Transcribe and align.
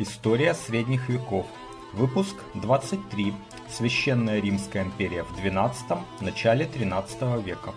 История 0.00 0.54
средних 0.54 1.08
веков. 1.08 1.46
Выпуск 1.92 2.34
23. 2.54 3.32
Священная 3.68 4.40
Римская 4.40 4.82
империя 4.82 5.22
в 5.22 5.38
XII– 5.38 6.00
начале 6.20 6.64
XIII 6.64 7.40
века. 7.40 7.70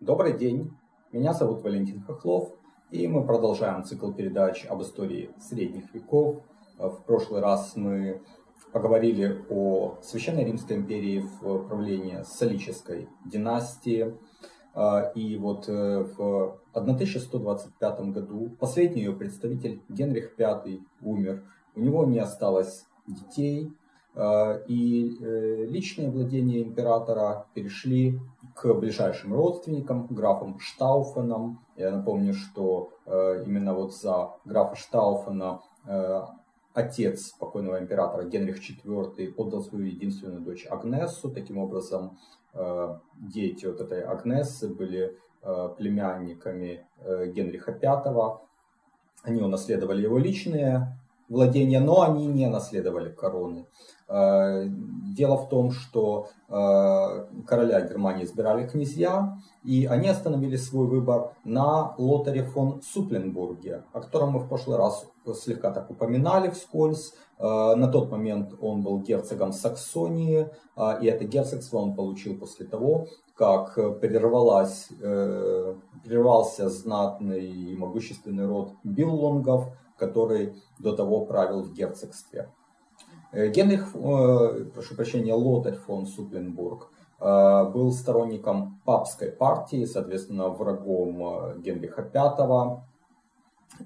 Добрый 0.00 0.36
день, 0.36 0.76
меня 1.12 1.32
зовут 1.32 1.62
Валентин 1.62 2.02
Хохлов, 2.02 2.50
и 2.90 3.08
мы 3.08 3.26
продолжаем 3.26 3.84
цикл 3.84 4.12
передач 4.12 4.66
об 4.66 4.82
истории 4.82 5.30
средних 5.40 5.94
веков. 5.94 6.42
В 6.76 7.02
прошлый 7.06 7.40
раз 7.40 7.74
мы 7.74 8.20
поговорили 8.70 9.42
о 9.48 9.98
Священной 10.02 10.44
Римской 10.44 10.76
империи 10.76 11.20
в 11.40 11.68
правлении 11.68 12.22
Солической 12.24 13.08
династии– 13.24 14.14
и 15.14 15.36
вот 15.36 15.68
э, 15.68 16.04
в 16.16 16.58
1125 16.72 18.00
году 18.12 18.50
последний 18.58 19.02
ее 19.02 19.12
представитель 19.12 19.82
Генрих 19.88 20.32
V 20.38 20.80
умер. 21.02 21.44
У 21.74 21.80
него 21.80 22.04
не 22.04 22.18
осталось 22.18 22.86
детей, 23.06 23.70
а, 24.14 24.60
и 24.66 25.16
э, 25.20 25.64
личные 25.66 26.10
владения 26.10 26.62
императора 26.62 27.46
перешли 27.54 28.20
к 28.54 28.72
ближайшим 28.74 29.34
родственникам, 29.34 30.06
графам 30.10 30.58
Штауфенам. 30.58 31.64
Я 31.76 31.90
напомню, 31.92 32.34
что 32.34 32.92
э, 33.06 33.44
именно 33.46 33.74
вот 33.74 33.94
за 33.94 34.32
графа 34.44 34.76
Штауфена 34.76 35.60
отец 36.74 37.32
покойного 37.32 37.78
императора 37.78 38.24
Генрих 38.24 38.58
IV 38.58 39.34
отдал 39.36 39.62
свою 39.62 39.86
единственную 39.86 40.40
дочь 40.40 40.66
Агнесу. 40.70 41.30
Таким 41.30 41.58
образом, 41.58 42.18
Э, 42.54 42.98
дети 43.14 43.66
вот 43.66 43.80
этой 43.80 44.02
Агнессы 44.02 44.68
были 44.68 45.18
э, 45.42 45.68
племянниками 45.76 46.86
э, 46.98 47.26
Генриха 47.28 47.72
V. 47.72 48.40
Они 49.22 49.40
унаследовали 49.40 50.02
его 50.02 50.18
личные 50.18 50.98
владения, 51.28 51.80
но 51.80 52.02
они 52.02 52.26
не 52.26 52.48
наследовали 52.48 53.10
короны. 53.10 53.66
Дело 54.12 55.36
в 55.36 55.48
том, 55.48 55.70
что 55.70 56.28
короля 56.48 57.80
Германии 57.80 58.24
избирали 58.24 58.66
князья, 58.66 59.38
и 59.64 59.86
они 59.86 60.08
остановили 60.08 60.56
свой 60.56 60.86
выбор 60.86 61.34
на 61.44 61.94
Лотаре 61.96 62.42
фон 62.42 62.82
Супленбурге, 62.82 63.84
о 63.92 64.00
котором 64.00 64.32
мы 64.32 64.40
в 64.40 64.48
прошлый 64.48 64.76
раз 64.76 65.06
слегка 65.34 65.70
так 65.70 65.90
упоминали 65.90 66.50
вскользь. 66.50 67.14
Э, 67.38 67.74
на 67.76 67.88
тот 67.88 68.10
момент 68.10 68.54
он 68.60 68.82
был 68.82 69.00
герцогом 69.00 69.52
Саксонии, 69.52 70.48
э, 70.76 71.02
и 71.02 71.06
это 71.06 71.24
герцогство 71.24 71.78
он 71.78 71.94
получил 71.94 72.38
после 72.38 72.66
того, 72.66 73.06
как 73.36 73.74
прервалась, 74.00 74.88
э, 75.00 75.74
прервался 76.04 76.68
знатный 76.68 77.46
и 77.46 77.76
могущественный 77.76 78.46
род 78.46 78.72
Биллонгов, 78.84 79.66
который 79.96 80.54
до 80.78 80.96
того 80.96 81.24
правил 81.24 81.62
в 81.62 81.72
герцогстве. 81.72 82.48
Генрих, 83.32 83.92
прошу 83.92 84.94
прощения, 84.94 85.34
Лотарь 85.34 85.76
фон 85.76 86.06
Супленбург 86.06 86.90
был 87.18 87.92
сторонником 87.92 88.80
папской 88.84 89.30
партии, 89.30 89.84
соответственно, 89.84 90.48
врагом 90.48 91.62
Генриха 91.62 92.02
V, 92.12 92.82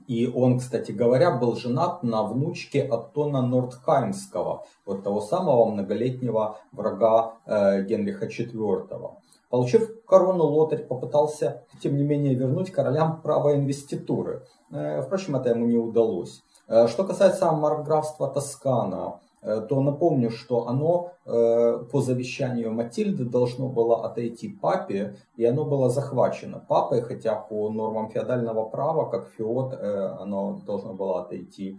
и 0.07 0.27
он, 0.27 0.59
кстати 0.59 0.93
говоря, 0.93 1.37
был 1.37 1.57
женат 1.57 2.03
на 2.03 2.23
внучке 2.23 2.83
Аттона 2.83 3.43
Нордхаймского, 3.43 4.65
вот 4.85 5.03
того 5.03 5.21
самого 5.21 5.65
многолетнего 5.67 6.59
врага 6.73 7.37
э, 7.47 7.83
Генриха 7.85 8.27
IV. 8.27 9.15
Получив 9.49 10.05
корону, 10.05 10.45
Лотарь 10.45 10.85
попытался, 10.85 11.65
тем 11.81 11.97
не 11.97 12.03
менее, 12.03 12.35
вернуть 12.35 12.71
королям 12.71 13.21
право 13.23 13.55
инвеституры. 13.55 14.47
Э, 14.71 15.03
впрочем, 15.03 15.37
это 15.37 15.51
ему 15.51 15.67
не 15.67 15.77
удалось. 15.77 16.43
Э, 16.69 16.89
что 16.89 17.05
касается 17.05 17.51
маркграфства 17.53 18.29
Тоскана, 18.29 19.21
Э, 19.21 19.26
то 19.47 19.81
напомню, 19.81 20.31
что 20.31 20.67
оно 20.67 21.13
э, 21.25 21.85
по 21.93 22.01
завещанию 22.01 22.73
Матильды 22.73 23.25
должно 23.25 23.69
было 23.69 24.05
отойти 24.05 24.49
папе, 24.49 25.17
и 25.37 25.45
оно 25.45 25.65
было 25.65 25.89
захвачено 25.89 26.59
папой, 26.59 27.01
хотя 27.01 27.37
по 27.37 27.71
нормам 27.71 28.09
феодального 28.11 28.65
права, 28.65 29.09
как 29.09 29.29
феод, 29.29 29.73
э, 29.73 30.17
оно 30.21 30.61
должно 30.67 30.95
было 30.95 31.21
отойти 31.21 31.79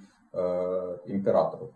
императору. 1.07 1.71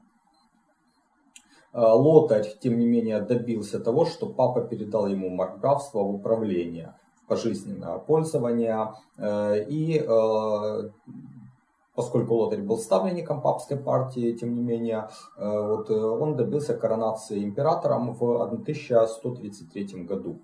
Лотарь, 1.74 2.48
тем 2.62 2.78
не 2.78 2.86
менее, 2.86 3.22
добился 3.22 3.80
того, 3.80 4.06
что 4.06 4.28
папа 4.28 4.62
передал 4.62 5.08
ему 5.08 5.30
маркграфство 5.30 6.04
в 6.04 6.14
управление, 6.14 6.94
в 7.16 7.28
пожизненное 7.28 7.98
пользование, 7.98 8.94
и 9.18 10.06
поскольку 11.96 12.36
Лотарь 12.36 12.62
был 12.62 12.78
ставленником 12.78 13.42
папской 13.42 13.78
партии, 13.78 14.34
тем 14.34 14.56
не 14.56 14.62
менее, 14.62 15.10
э, 15.38 15.68
вот 15.68 15.90
э, 15.90 15.94
он 15.94 16.36
добился 16.36 16.74
коронации 16.74 17.44
императором 17.44 18.14
в 18.14 18.42
1133 18.42 20.04
году. 20.04 20.40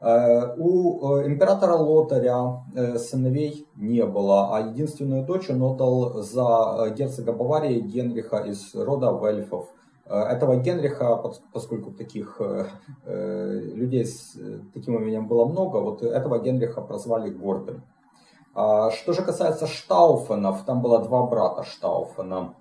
Э, 0.00 0.54
у 0.56 1.20
императора 1.26 1.74
Лотаря 1.74 2.64
сыновей 2.96 3.66
не 3.76 4.04
было, 4.06 4.56
а 4.56 4.60
единственную 4.60 5.26
дочь 5.26 5.50
он 5.50 5.62
отдал 5.62 6.22
за 6.22 6.94
герцога 6.96 7.32
Баварии 7.32 7.80
Генриха 7.80 8.38
из 8.38 8.74
рода 8.74 9.12
Вельфов. 9.12 9.68
Этого 10.06 10.56
Генриха, 10.56 11.22
поскольку 11.52 11.92
таких 11.92 12.40
людей 13.06 14.04
с 14.04 14.36
таким 14.74 14.96
именем 14.96 15.28
было 15.28 15.44
много, 15.44 15.76
вот 15.76 16.02
этого 16.02 16.40
Генриха 16.40 16.80
прозвали 16.80 17.30
Гордым. 17.30 17.84
А, 18.54 18.90
что 18.90 19.12
же 19.12 19.22
касается 19.22 19.66
Штауфенов, 19.66 20.64
там 20.64 20.82
было 20.82 20.98
два 20.98 21.26
брата 21.26 21.64
Штауфена, 21.64 22.54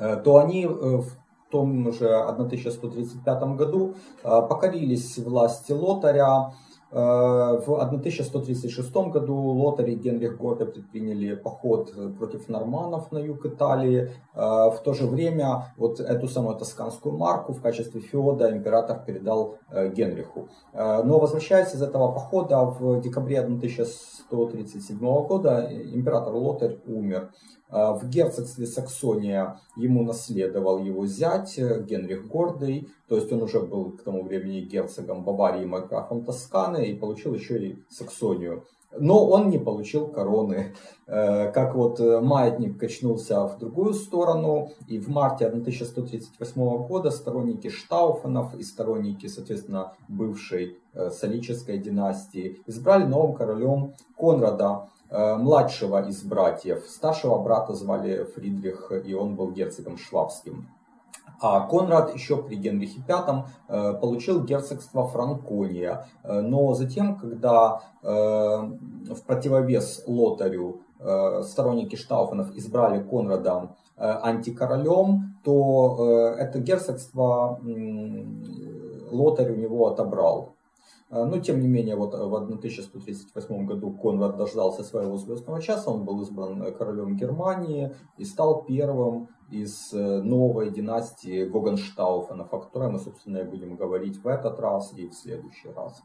э, 0.00 0.16
то 0.16 0.38
они 0.38 0.64
э, 0.64 0.68
в 0.68 1.10
том 1.50 1.92
же 1.92 2.12
1135 2.12 3.42
году 3.56 3.94
э, 4.24 4.28
покорились 4.48 5.18
власти 5.18 5.72
Лотаря, 5.72 6.54
в 6.90 7.80
1136 7.80 8.94
году 8.94 9.34
Лотари 9.34 9.92
и 9.92 9.96
Генрих 9.96 10.38
Готе 10.38 10.66
предприняли 10.66 11.34
поход 11.34 11.92
против 12.16 12.48
норманов 12.48 13.10
на 13.10 13.18
юг 13.18 13.44
Италии. 13.44 14.10
Э, 14.34 14.70
в 14.70 14.80
то 14.84 14.94
же 14.94 15.06
время 15.06 15.74
вот 15.76 15.98
эту 16.00 16.28
самую 16.28 16.56
тосканскую 16.56 17.16
марку 17.16 17.52
в 17.52 17.60
качестве 17.60 18.00
феода 18.00 18.50
император 18.56 19.02
передал 19.04 19.56
э, 19.70 19.88
Генриху. 19.88 20.48
Но 20.72 21.18
возвращаясь 21.18 21.74
из 21.74 21.82
этого 21.82 22.12
похода 22.12 22.64
в 22.64 23.00
декабре 23.00 23.40
1137 23.40 24.98
года 24.98 25.68
император 25.70 26.34
Лотарь 26.34 26.78
умер. 26.86 27.30
В 27.68 28.08
герцогстве 28.08 28.66
Саксония 28.66 29.58
ему 29.76 30.04
наследовал 30.04 30.78
его 30.78 31.06
зять 31.06 31.58
Генрих 31.58 32.28
Гордый, 32.28 32.88
то 33.08 33.16
есть 33.16 33.32
он 33.32 33.42
уже 33.42 33.60
был 33.60 33.92
к 33.92 34.02
тому 34.02 34.22
времени 34.22 34.60
герцогом 34.60 35.24
Баварии 35.24 35.62
и 35.62 35.66
марграфом 35.66 36.24
Тосканы 36.24 36.86
и 36.86 36.94
получил 36.94 37.34
еще 37.34 37.58
и 37.58 37.78
Саксонию. 37.90 38.64
Но 38.98 39.26
он 39.26 39.50
не 39.50 39.58
получил 39.58 40.06
короны. 40.06 40.74
Э, 41.06 41.50
как 41.52 41.74
вот 41.74 42.00
э, 42.00 42.20
маятник 42.20 42.78
качнулся 42.78 43.46
в 43.46 43.58
другую 43.58 43.94
сторону, 43.94 44.70
и 44.88 44.98
в 44.98 45.08
марте 45.08 45.46
1138 45.46 46.86
года 46.86 47.10
сторонники 47.10 47.68
Штауфенов 47.68 48.54
и 48.54 48.62
сторонники, 48.62 49.26
соответственно, 49.26 49.92
бывшей 50.08 50.78
э, 50.94 51.10
Солической 51.10 51.78
династии 51.78 52.60
избрали 52.66 53.04
новым 53.04 53.34
королем 53.34 53.94
Конрада, 54.16 54.88
младшего 55.10 56.06
из 56.08 56.22
братьев. 56.22 56.84
Старшего 56.88 57.38
брата 57.38 57.74
звали 57.74 58.24
Фридрих, 58.24 58.92
и 59.04 59.14
он 59.14 59.36
был 59.36 59.52
герцогом 59.52 59.98
Швабским. 59.98 60.68
А 61.40 61.66
Конрад 61.68 62.14
еще 62.14 62.42
при 62.42 62.56
Генрихе 62.56 63.00
V 63.06 63.44
э, 63.68 63.94
получил 64.00 64.42
герцогство 64.44 65.06
Франкония. 65.06 66.08
Э, 66.22 66.40
но 66.40 66.74
затем, 66.74 67.16
когда 67.16 67.82
э, 68.02 68.08
в 68.08 69.22
противовес 69.26 70.04
Лотарю 70.06 70.82
сторонники 71.42 71.94
Штауфенов 71.94 72.56
избрали 72.56 73.02
Конрада 73.02 73.76
антикоролем, 73.98 75.36
то 75.44 76.34
это 76.38 76.58
герцогство 76.58 77.60
Лотарь 79.10 79.52
у 79.52 79.56
него 79.56 79.88
отобрал. 79.88 80.55
Но, 81.08 81.38
тем 81.38 81.60
не 81.60 81.68
менее, 81.68 81.94
вот 81.94 82.14
в 82.14 82.34
1138 82.34 83.64
году 83.64 83.92
Конрад 83.92 84.36
дождался 84.36 84.82
своего 84.82 85.16
звездного 85.16 85.62
часа, 85.62 85.90
он 85.90 86.04
был 86.04 86.20
избран 86.22 86.74
королем 86.74 87.16
Германии 87.16 87.94
и 88.18 88.24
стал 88.24 88.64
первым 88.64 89.28
из 89.50 89.92
э, 89.92 90.22
новой 90.22 90.70
династии 90.70 91.44
Гогенштауфенов, 91.44 92.52
о 92.52 92.58
которой 92.58 92.90
мы, 92.90 92.98
собственно, 92.98 93.38
и 93.38 93.44
будем 93.44 93.76
говорить 93.76 94.22
в 94.22 94.26
этот 94.26 94.58
раз 94.58 94.92
и 94.96 95.08
в 95.08 95.14
следующий 95.14 95.68
раз. 95.70 96.02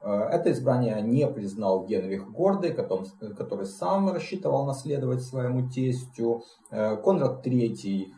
Э, 0.00 0.28
это 0.32 0.50
избрание 0.52 1.00
не 1.02 1.26
признал 1.26 1.86
Генрих 1.86 2.30
Гордый, 2.30 2.72
который 2.72 3.66
сам 3.66 4.10
рассчитывал 4.10 4.64
наследовать 4.64 5.22
своему 5.22 5.68
тестю. 5.68 6.42
Э, 6.70 6.96
Конрад 6.96 7.46
III, 7.46 8.12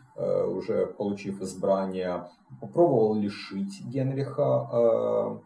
уже 0.45 0.87
получив 0.87 1.41
избрание, 1.41 2.27
попробовал 2.59 3.15
лишить 3.15 3.81
Генриха 3.85 5.39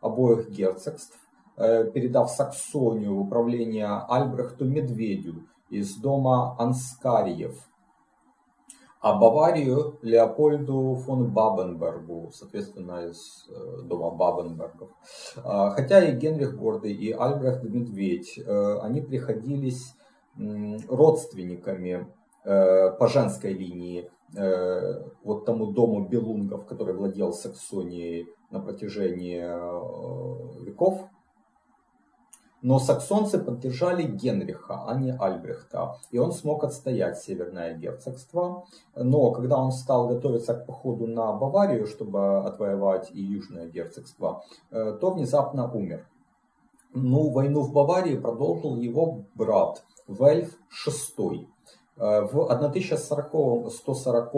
обоих 0.00 0.50
герцогств, 0.50 1.18
передав 1.56 2.30
Саксонию 2.30 3.16
в 3.16 3.20
управление 3.20 3.88
Альбрехту 4.08 4.64
Медведю, 4.64 5.44
из 5.70 5.96
дома 5.96 6.56
Анскариев, 6.58 7.68
а 9.00 9.16
Баварию 9.16 9.98
Леопольду 10.02 10.96
фон 10.96 11.32
Бабенбергу, 11.32 12.30
соответственно, 12.32 13.06
из 13.06 13.48
э, 13.48 13.82
дома 13.82 14.10
Бабенбергов. 14.10 14.90
А, 15.36 15.70
хотя 15.70 16.04
и 16.04 16.16
Генрих 16.16 16.56
Гордый, 16.56 16.94
и 16.94 17.12
Альбрехт 17.12 17.62
Медведь, 17.62 18.38
э, 18.38 18.78
они 18.80 19.00
приходились 19.00 19.94
родственниками 20.88 22.06
э, 22.44 22.90
по 22.92 23.08
женской 23.08 23.52
линии 23.52 24.10
вот 25.24 25.46
тому 25.46 25.72
дому 25.72 26.06
Белунгов, 26.06 26.66
который 26.66 26.94
владел 26.94 27.32
Саксонией 27.32 28.28
на 28.50 28.60
протяжении 28.60 29.40
веков, 30.64 31.08
но 32.60 32.80
саксонцы 32.80 33.38
поддержали 33.38 34.02
Генриха, 34.02 34.84
а 34.86 34.94
не 34.98 35.12
Альбрехта, 35.12 35.96
и 36.10 36.18
он 36.18 36.32
смог 36.32 36.64
отстоять 36.64 37.18
Северное 37.18 37.74
герцогство. 37.74 38.64
Но 38.96 39.30
когда 39.30 39.58
он 39.58 39.70
стал 39.70 40.08
готовиться 40.08 40.54
к 40.54 40.66
походу 40.66 41.06
на 41.06 41.32
Баварию, 41.32 41.86
чтобы 41.86 42.38
отвоевать 42.38 43.10
и 43.12 43.20
Южное 43.20 43.68
герцогство, 43.68 44.42
э, 44.70 44.98
то 45.00 45.10
внезапно 45.12 45.70
умер. 45.70 46.08
Ну, 46.94 47.30
войну 47.30 47.60
в 47.60 47.72
Баварии 47.72 48.16
продолжил 48.16 48.76
его 48.76 49.24
брат 49.34 49.84
Вельф 50.08 50.58
VI. 50.84 51.46
Э, 51.98 52.22
в 52.22 52.50
1140 52.50 54.32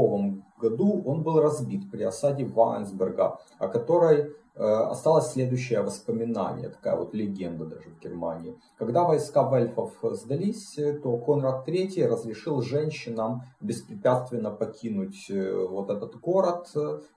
году 0.59 1.03
он 1.05 1.23
был 1.23 1.41
разбит 1.41 1.91
при 1.91 2.03
осаде 2.03 2.45
Вайнсберга, 2.45 3.39
о 3.59 3.69
которой 3.69 4.35
Э, 4.61 4.91
осталось 4.91 5.33
следующее 5.33 5.81
воспоминание, 5.81 6.69
такая 6.69 6.95
вот 6.95 7.15
легенда 7.15 7.65
даже 7.65 7.89
в 7.89 7.99
Германии. 7.99 8.55
Когда 8.77 9.05
войска 9.05 9.49
вельфов 9.51 9.93
сдались, 10.03 10.77
то 11.03 11.17
Конрад 11.17 11.67
III 11.67 12.07
разрешил 12.07 12.61
женщинам 12.61 13.45
беспрепятственно 13.63 14.51
покинуть 14.51 15.31
э, 15.31 15.67
вот 15.67 15.89
этот 15.89 16.21
город, 16.21 16.69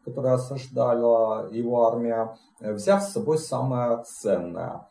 который 0.05 0.31
осаждала 0.31 1.49
его 1.51 1.85
армия, 1.85 2.37
взяв 2.61 3.03
с 3.03 3.11
собой 3.11 3.37
самое 3.37 4.03
ценное. 4.05 4.87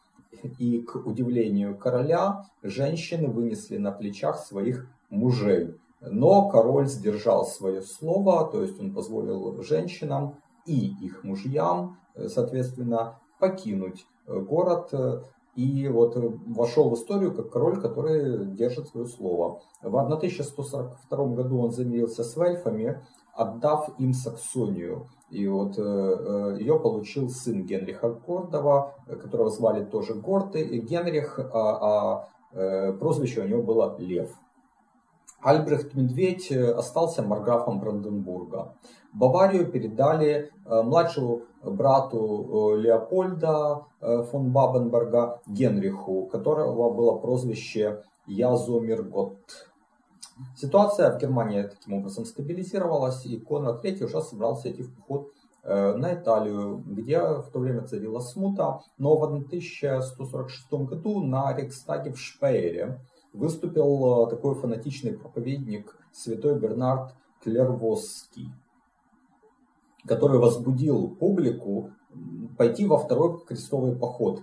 И 0.59 0.83
к 0.83 0.97
удивлению 0.97 1.79
короля, 1.79 2.45
женщины 2.63 3.29
вынесли 3.29 3.79
на 3.79 3.93
плечах 3.93 4.39
своих 4.39 4.92
мужей. 5.13 5.77
Но 6.01 6.49
король 6.49 6.89
сдержал 6.89 7.47
свое 7.47 7.83
слово, 7.83 8.51
то 8.51 8.63
есть 8.63 8.81
он 8.81 8.93
позволил 8.93 9.63
женщинам 9.63 10.37
и 10.67 10.95
их 11.01 11.23
мужьям 11.23 11.97
Э, 12.15 12.29
соответственно, 12.29 13.19
покинуть 13.39 14.07
э, 14.27 14.39
город 14.39 14.89
э, 14.93 15.23
и 15.55 15.89
вот 15.89 16.17
вошел 16.47 16.91
в 16.91 16.95
историю 16.95 17.35
как 17.35 17.51
король, 17.51 17.81
который 17.81 18.47
держит 18.47 18.89
свое 18.89 19.07
слово. 19.07 19.61
В 19.83 19.95
1142 19.99 21.27
году 21.27 21.61
он 21.61 21.73
замирился 21.73 22.25
с 22.25 22.37
вельфами, 22.37 23.03
отдав 23.35 23.91
им 23.99 24.15
Саксонию. 24.15 25.09
И 25.29 25.47
вот 25.47 25.77
ее 25.77 26.79
получил 26.81 27.29
сын 27.29 27.65
Генриха 27.67 28.11
Гордова, 28.11 28.95
которого 29.07 29.51
звали 29.51 29.85
тоже 29.85 30.15
Горты, 30.15 30.63
и 30.63 30.81
Генрих, 30.81 31.39
а, 31.39 32.27
а 32.53 32.93
прозвище 32.99 33.43
у 33.43 33.49
него 33.49 33.63
было 33.63 33.97
Лев. 33.99 34.31
Альбрехт 35.43 35.95
Медведь 35.95 36.53
остался 36.53 37.23
марграфом 37.23 37.81
Бранденбурга. 37.81 38.75
Баварию 39.13 39.71
передали 39.71 40.51
младшему 40.65 41.43
брату 41.71 42.75
э, 42.75 42.81
Леопольда 42.81 43.87
э, 44.01 44.23
фон 44.25 44.51
Бабенберга 44.51 45.41
Генриху, 45.47 46.27
которого 46.27 46.93
было 46.93 47.19
прозвище 47.19 48.03
Язомиргот. 48.27 49.39
Ситуация 50.57 51.13
в 51.13 51.21
Германии 51.21 51.63
таким 51.63 51.95
образом 51.95 52.25
стабилизировалась, 52.25 53.25
и 53.27 53.39
Конрад 53.39 53.85
III 53.85 54.05
уже 54.05 54.21
собрался 54.23 54.71
идти 54.71 54.83
в 54.83 54.95
поход 54.95 55.31
э, 55.63 55.95
на 55.95 56.15
Италию, 56.15 56.83
где 56.85 57.21
в 57.21 57.51
то 57.53 57.61
время 57.61 57.83
царила 57.83 58.21
смута, 58.21 58.81
но 58.99 59.17
в 59.17 59.23
1146 59.23 60.73
году 60.73 61.23
на 61.23 61.55
Рейхстаге 61.55 62.13
в 62.13 62.19
Шпейере 62.19 63.01
выступил 63.33 64.29
такой 64.29 64.55
фанатичный 64.55 65.13
проповедник 65.13 65.97
святой 66.13 66.59
Бернард 66.59 67.15
Клервосский 67.43 68.49
который 70.07 70.39
возбудил 70.39 71.09
публику 71.09 71.91
пойти 72.59 72.85
во 72.87 72.99
второй 72.99 73.43
крестовый 73.45 73.97
поход. 73.97 74.43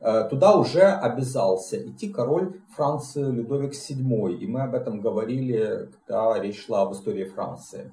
Э, 0.00 0.28
туда 0.28 0.56
уже 0.56 0.82
обязался 0.82 1.88
идти 1.88 2.08
король 2.08 2.60
Франции 2.74 3.22
Людовик 3.22 3.70
VII, 3.72 4.34
и 4.34 4.44
мы 4.46 4.62
об 4.62 4.74
этом 4.74 5.00
говорили, 5.00 5.90
когда 6.06 6.40
речь 6.40 6.64
шла 6.64 6.82
об 6.82 6.92
истории 6.92 7.24
Франции. 7.24 7.92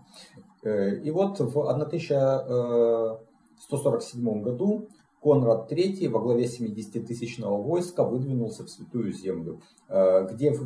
Э, 0.64 0.96
и 0.96 1.12
вот 1.12 1.40
в 1.40 1.70
1147 1.70 4.42
году 4.42 4.88
Конрад 5.28 5.70
III 5.70 6.08
во 6.08 6.22
главе 6.22 6.46
70-тысячного 6.46 7.62
войска 7.62 8.06
выдвинулся 8.06 8.64
в 8.64 8.70
Святую 8.70 9.12
Землю, 9.12 9.60
э, 9.90 10.26
где 10.32 10.58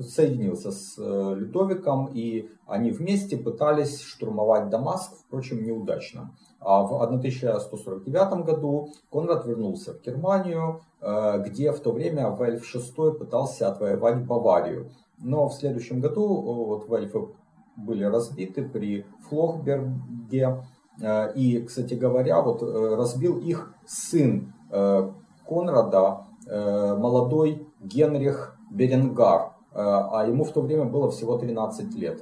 соединился 0.00 0.70
с 0.70 0.98
э, 0.98 1.34
Людовиком, 1.34 2.10
и 2.12 2.50
они 2.66 2.90
вместе 2.90 3.38
пытались 3.38 4.02
штурмовать 4.02 4.68
Дамаск, 4.68 5.14
впрочем, 5.14 5.64
неудачно. 5.64 6.36
А 6.60 6.82
в 6.82 6.92
1149 7.02 8.44
году 8.44 8.90
Конрад 9.10 9.46
вернулся 9.46 9.94
в 9.94 10.02
Германию, 10.02 10.82
э, 11.00 11.42
где 11.46 11.72
в 11.72 11.80
то 11.80 11.92
время 11.92 12.36
Вельф 12.38 12.62
VI 12.74 13.12
пытался 13.12 13.68
отвоевать 13.68 14.26
Баварию. 14.26 14.90
Но 15.16 15.48
в 15.48 15.54
следующем 15.54 16.00
году 16.00 16.26
вот 16.26 16.86
Вельфы 16.90 17.28
были 17.76 18.04
разбиты 18.04 18.68
при 18.68 19.06
Флохберге, 19.30 20.64
и, 21.00 21.64
кстати 21.66 21.94
говоря, 21.94 22.40
вот 22.42 22.62
э, 22.62 22.94
разбил 22.96 23.38
их 23.38 23.74
сын 23.86 24.52
э, 24.70 25.10
Конрада, 25.46 26.26
молодой 26.44 27.68
Генрих 27.80 28.56
Беренгар, 28.70 29.52
а 29.72 30.24
ему 30.26 30.42
в 30.44 30.52
то 30.52 30.60
время 30.60 30.86
было 30.86 31.08
всего 31.10 31.38
13 31.38 31.94
лет. 31.94 32.20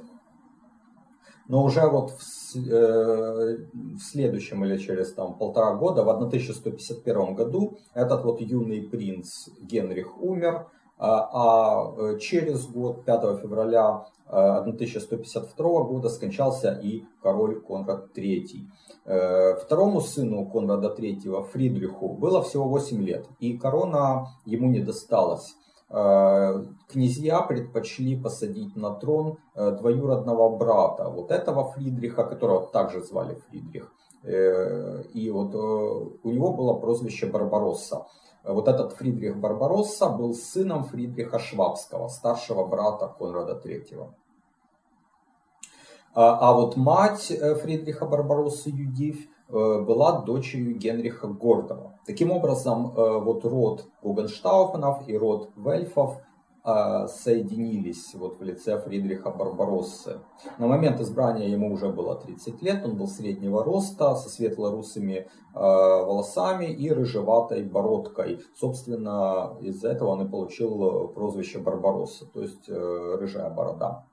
Но 1.47 1.63
уже 1.63 1.87
вот 1.87 2.11
в, 2.11 2.55
в 2.55 3.99
следующем 3.99 4.63
или 4.63 4.77
через 4.77 5.13
там, 5.13 5.33
полтора 5.37 5.73
года, 5.73 6.03
в 6.03 6.09
1151 6.09 7.33
году, 7.33 7.79
этот 7.95 8.23
вот 8.23 8.41
юный 8.41 8.83
принц 8.83 9.49
Генрих 9.59 10.21
умер, 10.21 10.67
а, 11.01 11.29
а 11.33 12.19
через 12.19 12.67
год, 12.67 13.05
5 13.05 13.41
февраля 13.41 14.05
1152 14.27 15.83
года 15.83 16.09
скончался 16.09 16.79
и 16.81 17.03
король 17.21 17.59
Конрад 17.59 18.15
III. 18.15 18.45
Э, 19.05 19.55
второму 19.55 19.99
сыну 19.99 20.45
Конрада 20.45 20.95
III, 20.97 21.43
Фридриху, 21.51 22.09
было 22.09 22.43
всего 22.43 22.65
8 22.65 23.01
лет, 23.01 23.25
и 23.39 23.57
корона 23.57 24.27
ему 24.45 24.69
не 24.69 24.79
досталась. 24.79 25.55
Э, 25.89 26.63
князья 26.87 27.41
предпочли 27.41 28.15
посадить 28.15 28.75
на 28.75 28.93
трон 28.93 29.37
э, 29.55 29.71
двоюродного 29.71 30.55
брата, 30.55 31.09
вот 31.09 31.31
этого 31.31 31.71
Фридриха, 31.71 32.23
которого 32.23 32.67
также 32.67 33.01
звали 33.01 33.35
Фридрих. 33.49 33.91
И 34.23 35.31
вот 35.33 35.55
у 35.55 36.29
него 36.29 36.53
было 36.53 36.75
прозвище 36.75 37.25
Барбаросса. 37.25 38.05
Вот 38.43 38.67
этот 38.67 38.93
Фридрих 38.93 39.37
Барбаросса 39.37 40.09
был 40.09 40.33
сыном 40.33 40.83
Фридриха 40.85 41.37
Швабского, 41.37 42.07
старшего 42.07 42.65
брата 42.65 43.07
Конрада 43.07 43.61
III. 43.63 44.11
А, 46.13 46.49
а 46.49 46.53
вот 46.53 46.75
мать 46.75 47.31
э, 47.31 47.55
Фридриха 47.55 48.05
Барбаросса 48.05 48.69
Юдив 48.69 49.27
э, 49.49 49.81
была 49.81 50.21
дочерью 50.21 50.75
Генриха 50.75 51.27
Гордова. 51.27 51.99
Таким 52.05 52.31
образом, 52.31 52.93
э, 52.97 53.19
вот 53.19 53.45
род 53.45 53.85
Гугенштауфенов 54.01 55.07
и 55.07 55.15
род 55.15 55.51
Вельфов 55.55 56.21
соединились 56.63 58.13
вот 58.13 58.39
в 58.39 58.43
лице 58.43 58.79
Фридриха 58.79 59.31
Барбароссы. 59.31 60.19
На 60.57 60.67
момент 60.67 60.99
избрания 61.01 61.47
ему 61.47 61.71
уже 61.73 61.89
было 61.89 62.15
30 62.15 62.61
лет, 62.61 62.85
он 62.85 62.97
был 62.97 63.07
среднего 63.07 63.63
роста, 63.63 64.15
со 64.15 64.29
светло-русыми 64.29 65.27
волосами 65.53 66.65
и 66.65 66.89
рыжеватой 66.91 67.63
бородкой. 67.63 68.39
Собственно, 68.55 69.57
из-за 69.61 69.89
этого 69.89 70.09
он 70.09 70.27
и 70.27 70.29
получил 70.29 71.07
прозвище 71.09 71.59
Барбаросса, 71.59 72.25
то 72.25 72.41
есть 72.41 72.69
рыжая 72.69 73.49
борода. 73.49 74.05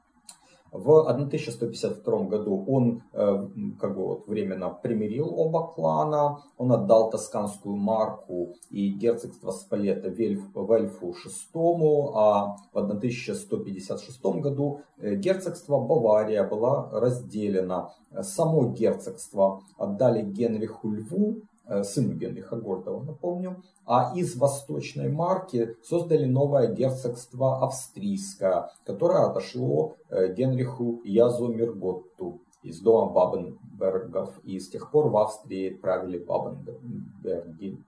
В 0.71 1.09
1152 1.09 2.25
году 2.25 2.65
он 2.67 3.03
э, 3.13 3.49
как 3.81 3.97
бы 3.97 4.07
вот 4.07 4.27
временно 4.27 4.69
примирил 4.69 5.33
оба 5.39 5.67
клана, 5.69 6.43
он 6.59 6.73
отдал 6.73 7.11
тосканскую 7.11 7.77
марку 7.77 8.55
и 8.71 8.91
герцогство 8.91 9.51
Спалета 9.51 10.09
Вельфу 10.09 10.67
VI, 10.67 12.13
а 12.15 12.57
в 12.73 12.79
1156 12.79 14.23
году 14.23 14.83
э, 14.99 15.15
герцогство 15.15 15.79
Бавария 15.79 16.47
было 16.47 16.91
разделено. 16.93 17.93
Само 18.21 18.73
герцогство 18.73 19.63
отдали 19.79 20.23
Генриху 20.23 20.91
Льву, 20.91 21.43
сыну 21.83 22.15
Генриха 22.15 22.57
Гордова, 22.57 23.03
напомню, 23.03 23.63
а 23.85 24.13
из 24.15 24.37
Восточной 24.37 25.11
Марки 25.11 25.77
создали 25.83 26.25
новое 26.25 26.73
герцогство 26.73 27.63
австрийское, 27.63 28.71
которое 28.85 29.27
отошло 29.27 29.97
э, 30.09 30.33
Генриху 30.35 31.01
Язомирготту 31.05 32.41
из 32.63 32.81
дома 32.81 33.13
Бабенбергов, 33.13 34.39
и 34.45 34.59
с 34.59 34.69
тех 34.69 34.91
пор 34.91 35.09
в 35.09 35.17
Австрии 35.17 35.71
правили 35.71 36.19
Бабенберги. 36.19 37.79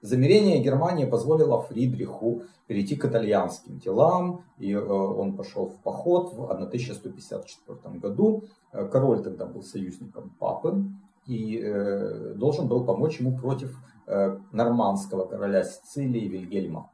Замерение 0.00 0.62
Германии 0.62 1.04
позволило 1.04 1.60
Фридриху 1.62 2.42
перейти 2.68 2.94
к 2.94 3.04
итальянским 3.04 3.78
делам, 3.78 4.44
и 4.58 4.72
э, 4.72 4.78
он 4.80 5.36
пошел 5.36 5.66
в 5.66 5.76
поход 5.82 6.32
в 6.34 6.50
1154 6.50 7.98
году. 7.98 8.44
Король 8.70 9.22
тогда 9.22 9.46
был 9.46 9.62
союзником 9.62 10.34
папы, 10.38 10.84
и 11.28 11.60
э, 11.62 12.34
должен 12.34 12.68
был 12.68 12.84
помочь 12.84 13.20
ему 13.20 13.36
против 13.36 13.78
э, 14.06 14.38
нормандского 14.50 15.26
короля 15.26 15.62
Сицилии 15.62 16.26
Вильгельма. 16.26 16.90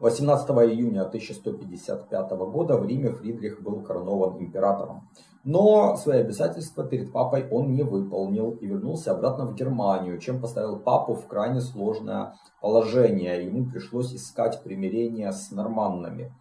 18 0.00 0.50
июня 0.50 1.02
1155 1.02 2.30
года 2.30 2.76
в 2.76 2.84
Риме 2.84 3.12
Фридрих 3.12 3.62
был 3.62 3.82
коронован 3.82 4.42
императором. 4.42 5.08
Но 5.44 5.96
свои 5.96 6.18
обязательства 6.18 6.82
перед 6.82 7.12
папой 7.12 7.46
он 7.48 7.72
не 7.72 7.84
выполнил 7.84 8.50
и 8.50 8.66
вернулся 8.66 9.12
обратно 9.12 9.46
в 9.46 9.54
Германию, 9.54 10.18
чем 10.18 10.40
поставил 10.40 10.80
папу 10.80 11.14
в 11.14 11.28
крайне 11.28 11.60
сложное 11.60 12.34
положение. 12.60 13.44
Ему 13.44 13.70
пришлось 13.70 14.12
искать 14.12 14.64
примирение 14.64 15.30
с 15.30 15.52
норманнами. 15.52 16.34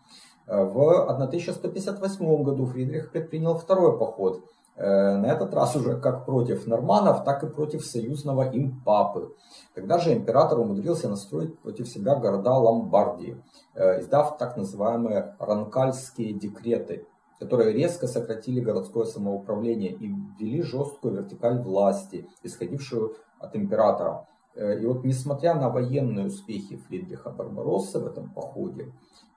Э, 0.47 0.63
в 0.63 1.05
1158 1.07 2.43
году 2.43 2.65
Фридрих 2.65 3.11
предпринял 3.11 3.55
второй 3.55 3.99
поход– 3.99 4.43
на 4.77 5.25
этот 5.25 5.53
раз 5.53 5.75
уже 5.75 5.99
как 5.99 6.25
против 6.25 6.65
норманов, 6.65 7.23
так 7.23 7.43
и 7.43 7.47
против 7.47 7.85
союзного 7.85 8.49
им 8.49 8.81
папы. 8.83 9.35
Тогда 9.75 9.99
же 9.99 10.13
император 10.13 10.59
умудрился 10.59 11.09
настроить 11.09 11.59
против 11.59 11.87
себя 11.87 12.15
города 12.15 12.53
Ломбардии, 12.53 13.41
э, 13.73 13.99
издав 14.01 14.37
так 14.37 14.57
называемые 14.57 15.35
ранкальские 15.39 16.33
декреты, 16.33 17.05
которые 17.39 17.73
резко 17.73 18.07
сократили 18.07 18.59
городское 18.59 19.05
самоуправление 19.05 19.91
и 19.91 20.07
ввели 20.07 20.61
жесткую 20.61 21.15
вертикаль 21.15 21.61
власти, 21.61 22.27
исходившую 22.43 23.15
от 23.39 23.55
императора. 23.55 24.27
Э, 24.55 24.79
и 24.79 24.85
вот 24.85 25.03
несмотря 25.03 25.55
на 25.55 25.69
военные 25.69 26.27
успехи 26.27 26.77
Фридриха 26.77 27.29
Барбароссы 27.29 27.99
в 27.99 28.05
этом 28.07 28.29
походе, 28.29 28.91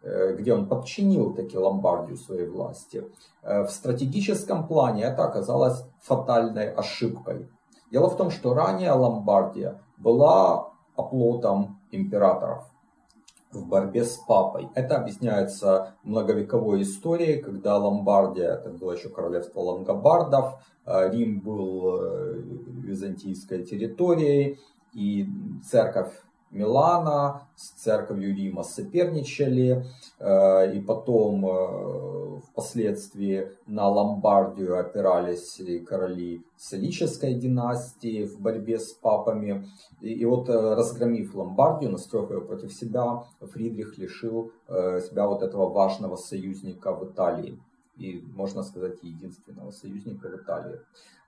Э, 0.07 0.37
где 0.37 0.53
он 0.53 0.69
подчинил 0.69 1.33
таки 1.33 1.57
Ломбардию 1.57 2.19
своей 2.19 2.47
власти. 2.47 3.11
Э, 3.43 3.63
в 3.63 3.71
стратегическом 3.71 4.67
плане 4.67 5.05
это 5.05 5.25
оказалось 5.25 5.83
фатальной 6.03 6.71
ошибкой. 6.75 7.49
Дело 7.91 8.11
в 8.11 8.17
том, 8.19 8.31
что 8.31 8.53
ранее 8.53 8.93
Ломбардия 8.93 9.81
была 9.97 10.73
оплотом 10.95 11.81
императоров 11.91 12.71
в 13.51 13.67
борьбе 13.67 14.05
с 14.05 14.19
папой. 14.29 14.69
Это 14.75 14.99
объясняется 14.99 15.95
многовековой 16.03 16.83
историей, 16.83 17.41
когда 17.41 17.79
Ломбардия, 17.79 18.57
это 18.57 18.69
было 18.71 18.93
еще 18.93 19.09
королевство 19.09 19.61
лангобардов, 19.61 20.61
Рим 20.85 21.41
был 21.41 21.99
византийской 22.83 23.65
территорией, 23.65 24.59
и 24.95 25.29
церковь 25.69 26.13
Милана, 26.55 27.49
с 27.57 27.71
церковью 27.83 28.35
Рима 28.35 28.63
соперничали, 28.63 29.85
э, 30.21 30.77
и 30.77 30.81
потом 30.81 31.45
э, 31.45 32.41
впоследствии 32.49 33.51
на 33.67 33.89
Ломбардию 33.89 34.79
опирались 34.79 35.61
короли 35.85 36.45
Солической 36.57 37.35
династии 37.35 38.25
в 38.25 38.41
борьбе 38.41 38.79
с 38.79 38.93
папами. 38.93 39.67
И, 40.01 40.25
вот 40.25 40.49
э, 40.49 40.53
разгромив 40.53 41.35
Ломбардию, 41.35 41.91
настроив 41.91 42.31
ее 42.31 42.41
против 42.41 42.73
себя, 42.73 43.25
Фридрих 43.41 43.99
лишил 43.99 44.53
себя 44.69 45.27
вот 45.27 45.43
этого 45.43 45.69
важного 45.69 46.17
союзника 46.17 46.95
в 46.95 47.05
Италии 47.11 47.59
и, 47.97 48.25
можно 48.35 48.63
сказать, 48.63 49.03
единственного 49.03 49.71
союзника 49.71 50.29
в 50.29 50.37
Италии. 50.37 50.81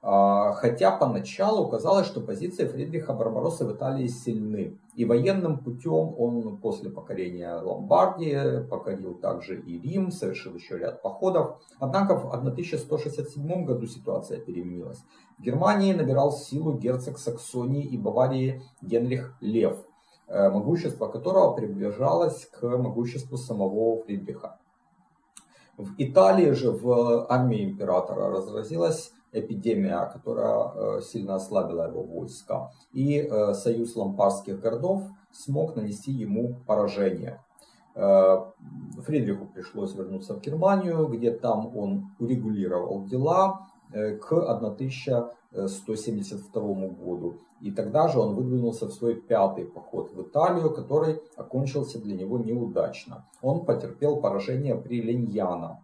А, 0.02 0.52
хотя 0.52 0.96
поначалу 0.96 1.68
казалось, 1.68 2.06
что 2.06 2.20
позиции 2.20 2.66
Фридриха 2.66 3.12
Барбароссы 3.12 3.64
в 3.64 3.72
Италии 3.72 4.06
сильны. 4.06 4.78
И 4.94 5.04
военным 5.04 5.58
путем 5.58 6.14
он 6.18 6.58
после 6.58 6.90
покорения 6.90 7.56
Ломбардии 7.56 8.62
покорил 8.68 9.14
также 9.14 9.60
и 9.60 9.80
Рим, 9.80 10.10
совершил 10.10 10.54
еще 10.54 10.78
ряд 10.78 11.02
походов. 11.02 11.60
Однако 11.80 12.14
в 12.14 12.32
1167 12.32 13.64
году 13.64 13.86
ситуация 13.86 14.38
переменилась. 14.38 15.02
В 15.38 15.42
Германии 15.42 15.92
набирал 15.92 16.30
силу 16.30 16.78
герцог 16.78 17.18
Саксонии 17.18 17.84
и 17.84 17.98
Баварии 17.98 18.62
Генрих 18.82 19.36
Лев, 19.40 19.76
э, 20.28 20.50
могущество 20.50 21.08
которого 21.08 21.52
приближалось 21.54 22.46
к 22.46 22.62
могуществу 22.62 23.36
самого 23.36 24.02
Фридриха. 24.04 24.58
В 25.76 25.94
Италии 25.98 26.52
же 26.52 26.70
в 26.70 27.26
армии 27.30 27.64
императора 27.64 28.30
разразилась 28.30 29.12
эпидемия, 29.32 30.06
которая 30.06 30.70
э, 30.98 31.00
сильно 31.02 31.34
ослабила 31.34 31.88
его 31.88 32.02
войска. 32.02 32.70
И 32.92 33.18
э, 33.18 33.52
союз 33.52 33.94
лампарских 33.94 34.58
городов 34.60 35.02
смог 35.32 35.76
нанести 35.76 36.12
ему 36.12 36.56
поражение. 36.66 37.42
Э, 37.94 38.38
Фридриху 39.04 39.46
пришлось 39.46 39.94
вернуться 39.94 40.34
в 40.34 40.40
Германию, 40.40 41.06
где 41.08 41.30
там 41.30 41.76
он 41.76 42.10
урегулировал 42.18 43.04
дела 43.04 43.68
к 44.20 44.32
1172 44.32 46.88
году. 46.88 47.38
И 47.60 47.70
тогда 47.70 48.08
же 48.08 48.18
он 48.18 48.34
выдвинулся 48.34 48.86
в 48.86 48.92
свой 48.92 49.14
пятый 49.14 49.64
поход 49.64 50.12
в 50.12 50.20
Италию, 50.22 50.74
который 50.74 51.22
окончился 51.36 51.98
для 51.98 52.14
него 52.14 52.36
неудачно. 52.38 53.26
Он 53.40 53.64
потерпел 53.64 54.20
поражение 54.20 54.76
при 54.76 55.00
Леньяно, 55.00 55.80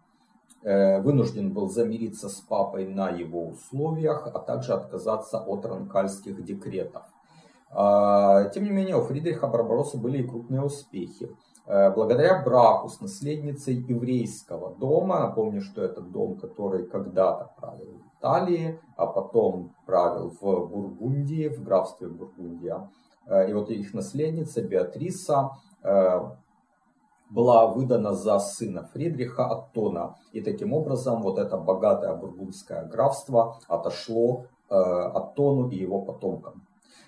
Э, 0.63 1.01
вынужден 1.01 1.51
был 1.51 1.67
замириться 1.67 2.29
с 2.29 2.39
папой 2.39 2.87
на 2.87 3.09
его 3.09 3.49
условиях, 3.49 4.25
а 4.33 4.39
также 4.39 4.73
отказаться 4.73 5.39
от 5.39 5.65
ранкальских 5.65 6.41
декретов. 6.41 7.03
А, 7.69 8.45
тем 8.45 8.63
не 8.63 8.69
менее, 8.69 8.95
у 8.95 9.01
Фридриха 9.01 9.47
Барбаросса 9.47 9.97
были 9.97 10.19
и 10.19 10.27
крупные 10.27 10.61
успехи. 10.61 11.35
Э, 11.65 11.91
благодаря 11.91 12.43
браку 12.43 12.89
с 12.89 12.99
наследницей 12.99 13.75
еврейского 13.75 14.75
дома, 14.75 15.19
напомню, 15.19 15.61
что 15.61 15.81
это 15.81 16.01
дом, 16.01 16.37
который 16.37 16.85
когда-то 16.85 17.51
правил 17.57 17.99
в 17.99 18.19
Италии, 18.19 18.79
а 18.97 19.07
потом 19.07 19.73
правил 19.85 20.29
в 20.41 20.41
Бургундии, 20.41 21.47
в 21.47 21.63
графстве 21.63 22.09
Бургундия. 22.09 22.89
Э, 23.27 23.49
и 23.49 23.53
вот 23.53 23.69
их 23.69 23.93
наследница 23.93 24.61
Беатриса 24.61 25.51
была 27.33 27.67
выдана 27.67 28.13
за 28.13 28.39
сына 28.39 28.87
Фридриха 28.93 29.45
Аттона. 29.45 30.15
И 30.33 30.41
таким 30.41 30.73
образом 30.73 31.21
вот 31.21 31.39
это 31.39 31.57
богатое 31.57 32.15
бургундское 32.15 32.85
графство 32.85 33.57
отошло 33.67 34.45
э, 34.69 34.75
Аттону 34.75 35.69
и 35.69 35.77
его 35.77 36.01
потомкам. 36.01 36.65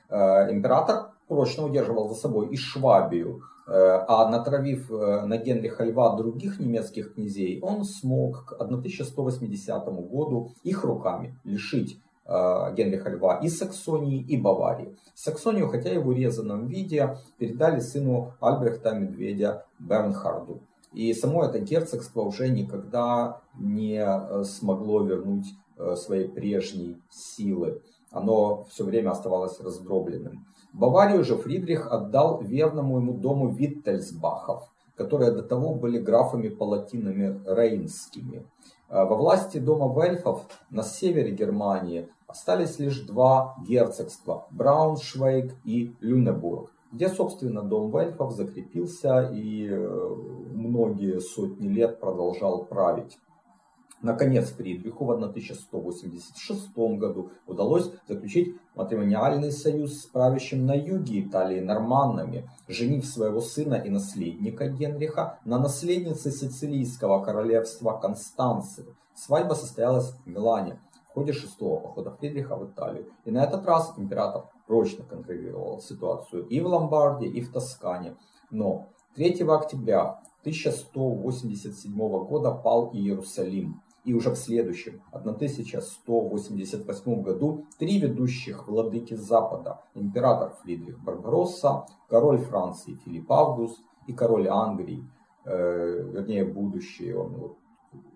Э, 0.10 0.52
император 0.52 1.12
прочно 1.28 1.66
удерживал 1.66 2.10
за 2.10 2.16
собой 2.16 2.48
и 2.48 2.58
Швабию, 2.58 3.38
э, 3.38 3.55
а 3.68 4.30
натравив 4.30 4.92
э, 4.92 5.26
на 5.26 5.38
Генриха 5.38 5.84
Льва 5.84 6.16
других 6.16 6.60
немецких 6.60 7.16
князей, 7.16 7.60
он 7.62 7.84
смог 7.84 8.46
к 8.46 8.54
1180 8.62 9.86
году 9.86 10.52
их 10.64 10.84
руками 10.84 11.40
лишить 11.44 12.00
Э, 12.28 12.74
Генриха 12.76 13.10
Льва 13.12 13.36
и 13.36 13.50
Саксонии, 13.50 14.20
и 14.20 14.36
Баварии. 14.36 14.96
Саксонию, 15.14 15.70
хотя 15.70 15.94
и 15.94 16.00
в 16.00 16.08
урезанном 16.08 16.66
виде, 16.66 17.18
передали 17.38 17.80
сыну 17.80 18.34
Альбрехта 18.40 18.96
Медведя 18.96 19.66
Бернхарду. 19.78 20.62
И 20.92 21.14
само 21.14 21.46
это 21.46 21.60
герцогство 21.60 22.22
уже 22.22 22.50
никогда 22.50 23.42
не 23.60 24.04
э, 24.04 24.44
смогло 24.44 25.04
вернуть 25.04 25.46
э, 25.78 25.96
своей 25.96 26.28
прежней 26.28 26.98
силы. 27.12 27.84
Оно 28.10 28.64
все 28.72 28.86
время 28.86 29.12
оставалось 29.12 29.60
раздробленным. 29.60 30.48
Баварию 30.78 31.24
же 31.24 31.38
Фридрих 31.38 31.88
отдал 31.90 32.42
верному 32.42 32.98
ему 32.98 33.14
дому 33.14 33.48
Виттельсбахов, 33.48 34.70
которые 34.96 35.32
до 35.32 35.42
того 35.42 35.74
были 35.74 36.00
графами-палатинами 36.00 37.42
рейнскими. 37.48 38.46
Во 38.90 39.16
власти 39.16 39.58
дома 39.58 39.94
Вельфов 39.96 40.46
на 40.70 40.84
севере 40.84 41.32
Германии 41.32 42.10
остались 42.28 42.78
лишь 42.78 43.00
два 43.02 43.56
герцогства– 43.66 44.48
Брауншвейг 44.52 45.56
и 45.64 45.96
Люнебург, 46.02 46.70
где, 46.92 47.08
собственно, 47.08 47.62
дом 47.62 47.90
Вельфов 47.92 48.34
закрепился 48.34 49.32
и 49.34 49.70
э, 49.70 50.16
многие 50.52 51.22
сотни 51.22 51.70
лет 51.70 52.02
продолжал 52.02 52.66
править. 52.66 53.18
Наконец, 54.06 54.52
Фридриху 54.52 55.04
в 55.04 55.12
1186 55.14 56.78
году 56.78 57.32
удалось 57.48 57.90
заключить 58.08 58.56
матримониальный 58.76 59.52
союз 59.52 60.04
с 60.04 60.06
правящим 60.06 60.68
на 60.68 60.76
юге 60.76 61.22
Италии 61.22 61.60
норманнами, 61.60 62.48
женив 62.68 63.04
своего 63.04 63.42
сына 63.42 63.74
и 63.74 63.90
наследника 63.90 64.68
Генриха 64.68 65.40
на 65.44 65.58
наследнице 65.58 66.30
сицилийского 66.30 67.24
королевства 67.24 67.98
Констанции. 68.00 68.86
Свадьба 69.16 69.56
состоялась 69.56 70.12
в 70.12 70.28
Милане, 70.28 70.80
ходе 71.08 71.34
шестого 71.34 71.80
похода 71.80 72.12
Фридриха 72.12 72.58
в 72.58 72.70
Италию. 72.70 73.08
И 73.24 73.32
на 73.32 73.44
этот 73.44 73.66
раз 73.66 73.92
император 73.98 74.44
прочно 74.68 75.04
контролировал 75.04 75.82
ситуацию 75.82 76.46
и 76.46 76.60
в 76.60 76.68
Ломбардии, 76.68 77.28
и 77.28 77.42
в 77.42 77.52
Тоскане. 77.52 78.18
Но 78.52 78.86
3 79.16 79.42
октября 79.48 80.20
1187 80.42 81.98
года 81.98 82.52
пал 82.52 82.92
Иерусалим. 82.94 83.82
И 84.06 84.14
уже 84.14 84.30
в 84.30 84.36
следующем, 84.36 85.02
1188 85.12 87.22
году, 87.24 87.66
три 87.80 88.00
ведущих 88.00 88.68
владыки 88.68 89.16
Запада, 89.16 89.82
император 89.96 90.54
Фридрих 90.62 91.04
Барбаросса, 91.04 91.88
король 92.08 92.38
Франции 92.38 93.00
Филипп 93.04 93.32
Август 93.32 93.82
и 94.06 94.14
король 94.14 94.48
Англии, 94.48 95.04
э, 95.44 96.04
вернее 96.14 96.46
будущий, 96.46 97.14
он 97.14 97.56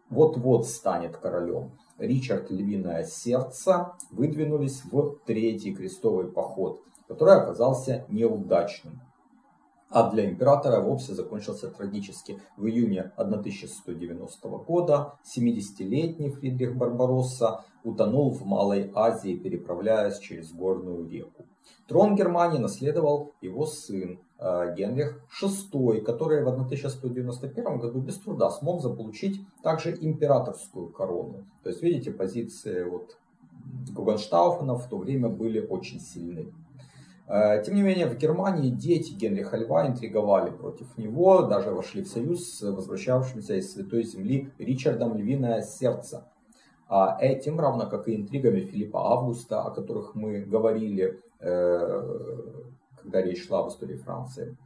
вот-вот 0.10 0.68
станет 0.68 1.18
королем, 1.18 1.72
Ричард 1.98 2.52
Львиное 2.52 3.04
Сердце, 3.04 3.94
выдвинулись 4.12 4.84
в 4.86 5.16
Третий 5.26 5.74
крестовый 5.74 6.28
поход, 6.28 6.84
который 7.08 7.34
оказался 7.34 8.06
неудачным 8.10 9.02
а 9.90 10.10
для 10.10 10.30
императора 10.30 10.82
вовсе 10.82 11.14
закончился 11.14 11.70
трагически. 11.70 12.40
В 12.58 12.68
июне 12.68 13.12
1190 13.16 14.48
года 14.48 15.14
70-летний 15.36 16.30
Фридрих 16.30 16.76
Барбаросса 16.76 17.66
утонул 17.84 18.32
в 18.32 18.46
Малой 18.46 18.92
Азии, 18.94 19.36
переправляясь 19.36 20.20
через 20.20 20.52
горную 20.52 21.08
реку. 21.10 21.46
Трон 21.88 22.16
Германии 22.16 22.60
наследовал 22.60 23.34
его 23.42 23.66
сын 23.66 24.20
э, 24.38 24.76
Генрих 24.76 25.24
VI, 25.42 26.02
который 26.02 26.44
в 26.44 26.48
1191 26.48 27.80
году 27.80 28.00
без 28.00 28.20
труда 28.20 28.52
смог 28.52 28.82
заполучить 28.82 29.42
также 29.64 29.98
императорскую 30.00 30.90
корону. 30.90 31.46
То 31.64 31.70
есть, 31.70 31.82
видите, 31.82 32.12
позиции 32.12 32.84
вот 32.84 33.18
Гугенштауфена 33.92 34.76
в 34.76 34.88
то 34.88 34.98
время 34.98 35.30
были 35.30 35.60
очень 35.60 36.00
сильны. 36.00 36.54
Э, 37.30 37.62
тем 37.64 37.76
не 37.76 37.84
менее, 37.84 38.08
в 38.08 38.18
Германии 38.18 38.72
дети 38.72 39.14
Генриха 39.14 39.56
Льва 39.56 39.88
интриговали 39.88 40.50
против 40.50 40.98
него, 40.98 41.44
даже 41.44 41.70
вошли 41.70 42.02
в 42.02 42.08
союз 42.08 42.58
с 42.58 42.62
возвращавшимся 42.64 43.56
из 43.56 43.72
Святой 43.72 44.04
Земли 44.04 44.52
Ричардом 44.58 45.16
Львиное 45.16 45.62
Сердце. 45.62 46.28
А 46.88 47.18
этим, 47.22 47.60
равно 47.60 47.88
как 47.88 48.08
и 48.08 48.16
интригами 48.16 48.62
Филиппа 48.62 49.12
Августа, 49.12 49.62
о 49.62 49.70
которых 49.70 50.16
мы 50.16 50.40
говорили, 50.42 51.22
э, 51.40 52.02
когда 53.00 53.22
речь 53.22 53.46
шла 53.46 53.60
об 53.60 53.68
истории 53.68 53.98
Франции, 53.98 54.58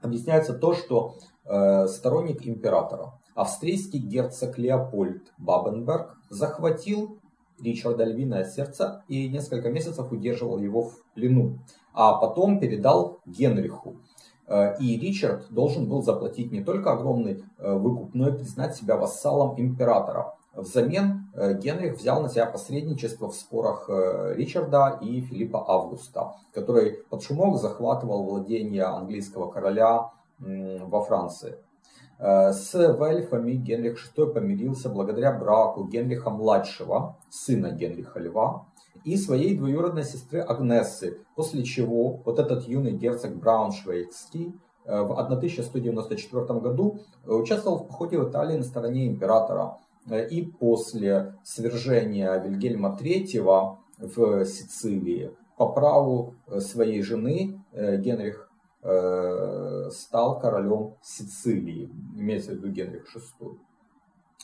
объясняется 0.00 0.54
то, 0.54 0.74
что 0.74 1.16
э, 1.44 1.88
сторонник 1.88 2.46
императора, 2.46 3.18
австрийский 3.34 3.98
герцог 3.98 4.56
Леопольд 4.56 5.32
Бабенберг, 5.36 6.14
захватил 6.30 7.18
Ричарда 7.60 8.04
Львиное 8.04 8.44
Сердце 8.44 9.02
и 9.08 9.28
несколько 9.28 9.68
месяцев 9.70 10.12
удерживал 10.12 10.60
его 10.60 10.82
в 10.82 11.02
плену 11.14 11.58
а 11.92 12.14
потом 12.14 12.60
передал 12.60 13.18
Генриху. 13.26 13.96
Э, 14.48 14.76
и 14.78 14.98
Ричард 14.98 15.46
должен 15.50 15.88
был 15.88 16.02
заплатить 16.02 16.50
не 16.50 16.62
только 16.62 16.92
огромный 16.92 17.44
э, 17.58 17.74
выкуп, 17.74 18.14
но 18.14 18.28
и 18.28 18.32
признать 18.32 18.76
себя 18.76 18.96
вассалом 18.96 19.60
императора. 19.60 20.34
Взамен 20.54 21.30
э, 21.34 21.54
Генрих 21.54 21.98
взял 21.98 22.22
на 22.22 22.28
себя 22.28 22.46
посредничество 22.46 23.28
в 23.28 23.34
спорах 23.34 23.88
Ричарда 23.88 24.98
и 25.02 25.20
Филиппа 25.20 25.64
Августа, 25.68 26.34
который 26.52 26.98
под 27.10 27.22
шумок 27.22 27.58
захватывал 27.58 28.24
владения 28.24 28.84
английского 28.84 29.50
короля 29.50 30.10
во 30.40 31.02
Франции. 31.02 31.56
С 32.18 32.74
вельфами 32.74 33.52
Генрих 33.52 33.96
VI 34.16 34.32
помирился 34.32 34.88
благодаря 34.88 35.32
браку 35.32 35.84
Генриха-младшего, 35.84 37.16
сына 37.30 37.70
Генриха 37.70 38.18
Льва, 38.18 38.66
и 39.04 39.16
своей 39.16 39.56
двоюродной 39.56 40.04
сестры 40.04 40.40
Агнессы, 40.40 41.18
после 41.34 41.62
чего 41.64 42.20
вот 42.24 42.38
этот 42.38 42.66
юный 42.68 42.92
герцог 42.92 43.36
Брауншвейгский 43.36 44.54
э, 44.84 45.02
в 45.02 45.12
1194 45.12 46.60
году 46.60 47.00
э, 47.24 47.32
участвовал 47.32 47.78
в 47.78 47.86
походе 47.86 48.18
в 48.18 48.28
Италии 48.28 48.56
на 48.56 48.64
стороне 48.64 49.06
императора. 49.06 49.78
Э, 50.10 50.26
и 50.26 50.42
после 50.42 51.34
свержения 51.44 52.34
Вильгельма 52.38 52.98
III 53.00 53.76
в 53.98 54.44
Сицилии 54.44 55.30
по 55.56 55.68
праву 55.68 56.34
своей 56.60 57.02
жены 57.02 57.60
Генрих 57.72 58.47
стал 58.80 60.38
королем 60.40 60.94
Сицилии, 61.02 61.90
имеется 62.16 62.52
в 62.52 62.54
виду 62.54 62.68
Генрих 62.68 63.06
VI. 63.14 63.58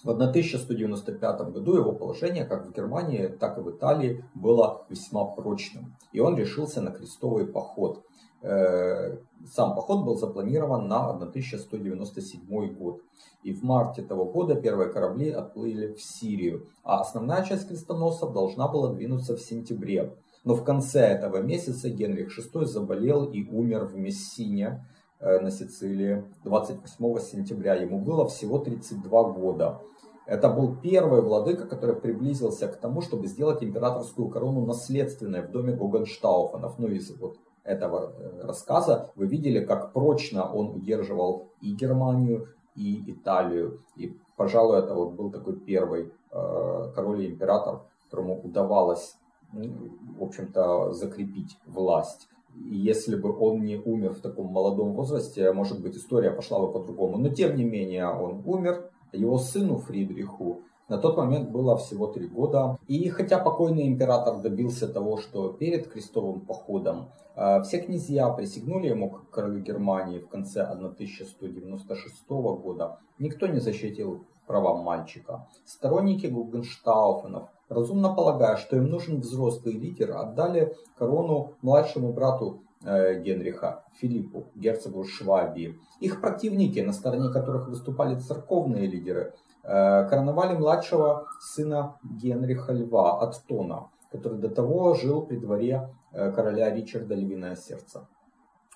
В 0.04 0.10
1195 0.10 1.52
году 1.52 1.76
его 1.76 1.92
положение 1.92 2.44
как 2.44 2.66
в 2.66 2.72
Германии, 2.72 3.26
так 3.28 3.56
и 3.56 3.62
в 3.62 3.70
Италии 3.70 4.22
было 4.34 4.84
весьма 4.90 5.24
прочным. 5.24 5.96
И 6.12 6.20
он 6.20 6.36
решился 6.36 6.82
на 6.82 6.90
крестовый 6.90 7.46
поход. 7.46 8.04
Э, 8.42 9.16
сам 9.46 9.74
поход 9.74 10.04
был 10.04 10.16
запланирован 10.16 10.86
на 10.88 11.08
1197 11.08 12.74
год. 12.74 13.00
И 13.42 13.54
в 13.54 13.62
марте 13.62 14.02
того 14.02 14.26
года 14.26 14.54
первые 14.56 14.92
корабли 14.92 15.30
отплыли 15.30 15.94
в 15.94 16.02
Сирию. 16.02 16.68
А 16.82 17.00
основная 17.00 17.42
часть 17.42 17.68
крестоносцев 17.68 18.34
должна 18.34 18.68
была 18.68 18.92
двинуться 18.92 19.34
в 19.34 19.40
сентябре. 19.40 20.14
Но 20.44 20.54
в 20.54 20.62
конце 20.62 21.00
этого 21.00 21.38
месяца 21.38 21.88
Генрих 21.88 22.38
VI 22.38 22.66
заболел 22.66 23.24
и 23.24 23.48
умер 23.48 23.86
в 23.86 23.96
Мессине 23.96 24.86
э, 25.18 25.40
на 25.40 25.50
Сицилии 25.50 26.24
28 26.44 27.18
сентября. 27.20 27.74
Ему 27.74 27.98
было 27.98 28.26
всего 28.28 28.58
32 28.58 29.22
года. 29.30 29.80
Это 30.26 30.48
был 30.48 30.76
первый 30.76 31.22
владыка, 31.22 31.66
который 31.66 31.96
приблизился 31.96 32.68
к 32.68 32.76
тому, 32.76 33.00
чтобы 33.00 33.26
сделать 33.26 33.62
императорскую 33.62 34.28
корону 34.28 34.64
наследственной 34.64 35.42
в 35.42 35.50
доме 35.50 35.72
Гогенштауфенов. 35.72 36.78
Ну, 36.78 36.88
из 36.88 37.10
вот 37.18 37.38
этого 37.62 38.12
э, 38.18 38.42
рассказа 38.42 39.10
вы 39.16 39.26
видели, 39.26 39.64
как 39.64 39.92
прочно 39.92 40.50
он 40.50 40.74
удерживал 40.76 41.48
и 41.62 41.74
Германию, 41.74 42.48
и 42.74 43.02
Италию. 43.10 43.80
И, 43.96 44.14
пожалуй, 44.36 44.78
это 44.78 44.94
вот 44.94 45.12
был 45.12 45.30
такой 45.30 45.58
первый 45.58 46.12
э, 46.30 46.92
король 46.94 47.22
и 47.22 47.30
император, 47.30 47.82
которому 48.04 48.40
удавалось, 48.42 49.16
в 49.54 50.22
общем-то, 50.22 50.92
закрепить 50.92 51.58
власть. 51.66 52.28
И 52.54 52.76
если 52.76 53.16
бы 53.16 53.36
он 53.36 53.64
не 53.64 53.76
умер 53.76 54.14
в 54.14 54.20
таком 54.20 54.46
молодом 54.46 54.92
возрасте, 54.92 55.52
может 55.52 55.82
быть, 55.82 55.96
история 55.96 56.30
пошла 56.30 56.60
бы 56.60 56.72
по-другому. 56.72 57.18
Но, 57.18 57.28
тем 57.28 57.56
не 57.56 57.64
менее, 57.64 58.06
он 58.08 58.42
умер, 58.44 58.90
его 59.12 59.38
сыну 59.38 59.78
Фридриху 59.78 60.62
на 60.88 60.98
тот 60.98 61.16
момент 61.16 61.50
было 61.50 61.76
всего 61.76 62.06
три 62.06 62.26
года. 62.26 62.78
И 62.88 63.08
хотя 63.08 63.38
покойный 63.38 63.88
император 63.88 64.40
добился 64.40 64.86
того, 64.86 65.16
что 65.16 65.52
перед 65.52 65.88
крестовым 65.88 66.40
походом 66.40 67.10
э, 67.36 67.62
все 67.62 67.80
князья 67.80 68.28
присягнули 68.30 68.88
ему 68.88 69.10
к 69.10 69.30
королю 69.30 69.60
Германии 69.60 70.18
в 70.18 70.28
конце 70.28 70.62
1196 70.62 72.28
года, 72.28 72.98
никто 73.18 73.46
не 73.46 73.60
защитил 73.60 74.26
права 74.46 74.82
мальчика. 74.82 75.46
Сторонники 75.64 76.26
Гугенштауфенов, 76.26 77.48
разумно 77.68 78.14
полагая, 78.14 78.56
что 78.56 78.76
им 78.76 78.86
нужен 78.88 79.20
взрослый 79.20 79.74
лидер, 79.74 80.16
отдали 80.16 80.76
корону 80.96 81.54
младшему 81.62 82.12
брату 82.12 82.60
Э, 82.86 83.18
Генриха 83.18 83.82
Филиппу, 83.98 84.48
герцогу 84.54 85.04
Швабии. 85.04 85.78
Их 86.00 86.20
противники, 86.20 86.80
на 86.80 86.92
стороне 86.92 87.30
которых 87.30 87.68
выступали 87.68 88.18
церковные 88.18 88.86
лидеры, 88.86 89.32
э, 89.62 90.06
короновали 90.08 90.54
младшего 90.54 91.26
сына 91.40 91.96
Генриха 92.04 92.72
Льва, 92.72 93.22
Аттона, 93.22 93.88
который 94.12 94.38
до 94.38 94.50
того 94.50 94.94
жил 94.94 95.22
при 95.22 95.36
дворе 95.36 95.88
э, 96.12 96.30
короля 96.32 96.74
Ричарда 96.74 97.14
Львиное 97.14 97.56
Сердце. 97.56 98.06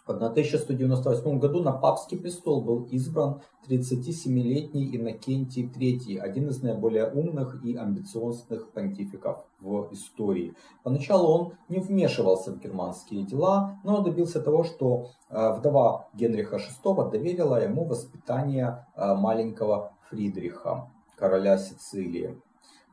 В 0.08 0.10
1198 0.10 1.38
году 1.38 1.62
на 1.62 1.72
папский 1.72 2.16
престол 2.16 2.62
был 2.62 2.84
избран 2.84 3.42
37-летний 3.68 4.96
Иннокентий 4.96 5.70
III, 5.70 6.18
один 6.18 6.48
из 6.48 6.62
наиболее 6.62 7.10
умных 7.12 7.62
и 7.62 7.76
амбициозных 7.76 8.70
понтификов 8.72 9.44
в 9.60 9.92
истории. 9.92 10.54
Поначалу 10.82 11.28
он 11.28 11.52
не 11.68 11.78
вмешивался 11.78 12.52
в 12.52 12.58
германские 12.58 13.24
дела, 13.24 13.78
но 13.84 14.00
добился 14.00 14.40
того, 14.40 14.64
что 14.64 15.10
э, 15.28 15.52
вдова 15.52 16.08
Генриха 16.14 16.56
VI 16.56 17.10
доверила 17.10 17.62
ему 17.62 17.84
воспитание 17.84 18.86
э, 18.96 19.14
маленького 19.14 19.92
Фридриха, 20.08 20.90
короля 21.16 21.58
Сицилии. 21.58 22.40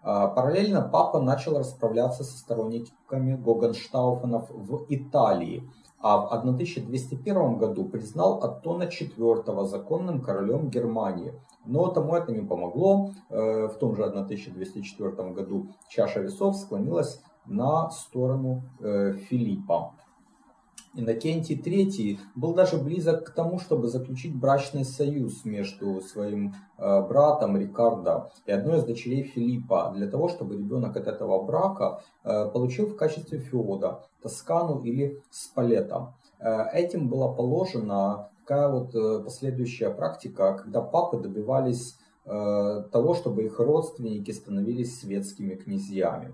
Э, 0.03 0.27
параллельно 0.35 0.81
папа 0.81 1.21
начал 1.21 1.57
расправляться 1.57 2.25
со 2.25 2.37
сторонниками 2.37 3.37
Гогенштауфенов 3.37 4.49
в 4.49 4.85
Италии– 4.89 5.63
а 5.99 6.17
в 6.17 6.31
1201 6.31 7.57
году 7.57 7.85
признал 7.85 8.43
Аттона 8.43 8.83
IV 8.83 9.65
законным 9.65 10.21
королем 10.21 10.69
Германии. 10.69 11.33
Но 11.65 11.87
тому 11.87 12.15
это 12.15 12.31
не 12.31 12.45
помогло. 12.45 13.11
Э, 13.29 13.67
в 13.67 13.77
том 13.79 13.95
же 13.95 14.03
1204 14.03 15.31
году 15.31 15.67
чаша 15.89 16.19
весов 16.19 16.55
склонилась 16.57 17.21
на 17.45 17.89
сторону 17.89 18.63
э, 18.79 19.13
Филиппа. 19.13 19.93
Иннокентий 20.97 21.59
III 21.59 22.19
был 22.35 22.53
даже 22.53 22.77
близок 22.77 23.25
к 23.25 23.29
тому, 23.31 23.59
чтобы 23.59 23.89
заключить 23.89 24.33
брачный 24.33 24.85
союз 24.85 25.43
между 25.43 25.99
своим 25.99 26.55
э, 26.77 27.01
братом 27.01 27.57
Рикардо 27.57 28.31
и 28.45 28.51
одной 28.51 28.77
из 28.77 28.85
дочерей 28.85 29.23
Филиппа, 29.23 29.91
для 29.93 30.07
того, 30.07 30.29
чтобы 30.29 30.55
ребенок 30.55 30.95
от 30.95 31.07
этого 31.07 31.43
брака 31.43 32.01
э, 32.23 32.49
получил 32.49 32.87
в 32.87 32.95
качестве 32.95 33.39
феода 33.39 34.03
Тоскану 34.21 34.79
или 34.83 35.21
Спалета. 35.31 36.13
Э, 36.39 36.69
этим 36.71 37.09
была 37.09 37.27
положена 37.33 38.29
такая 38.39 38.69
вот 38.69 38.93
последующая 39.25 39.89
практика, 39.89 40.53
когда 40.53 40.81
папы 40.81 41.17
добивались 41.17 41.97
того, 42.25 43.13
чтобы 43.13 43.43
их 43.43 43.59
родственники 43.59 44.31
становились 44.31 44.99
светскими 44.99 45.53
князьями. 45.53 46.33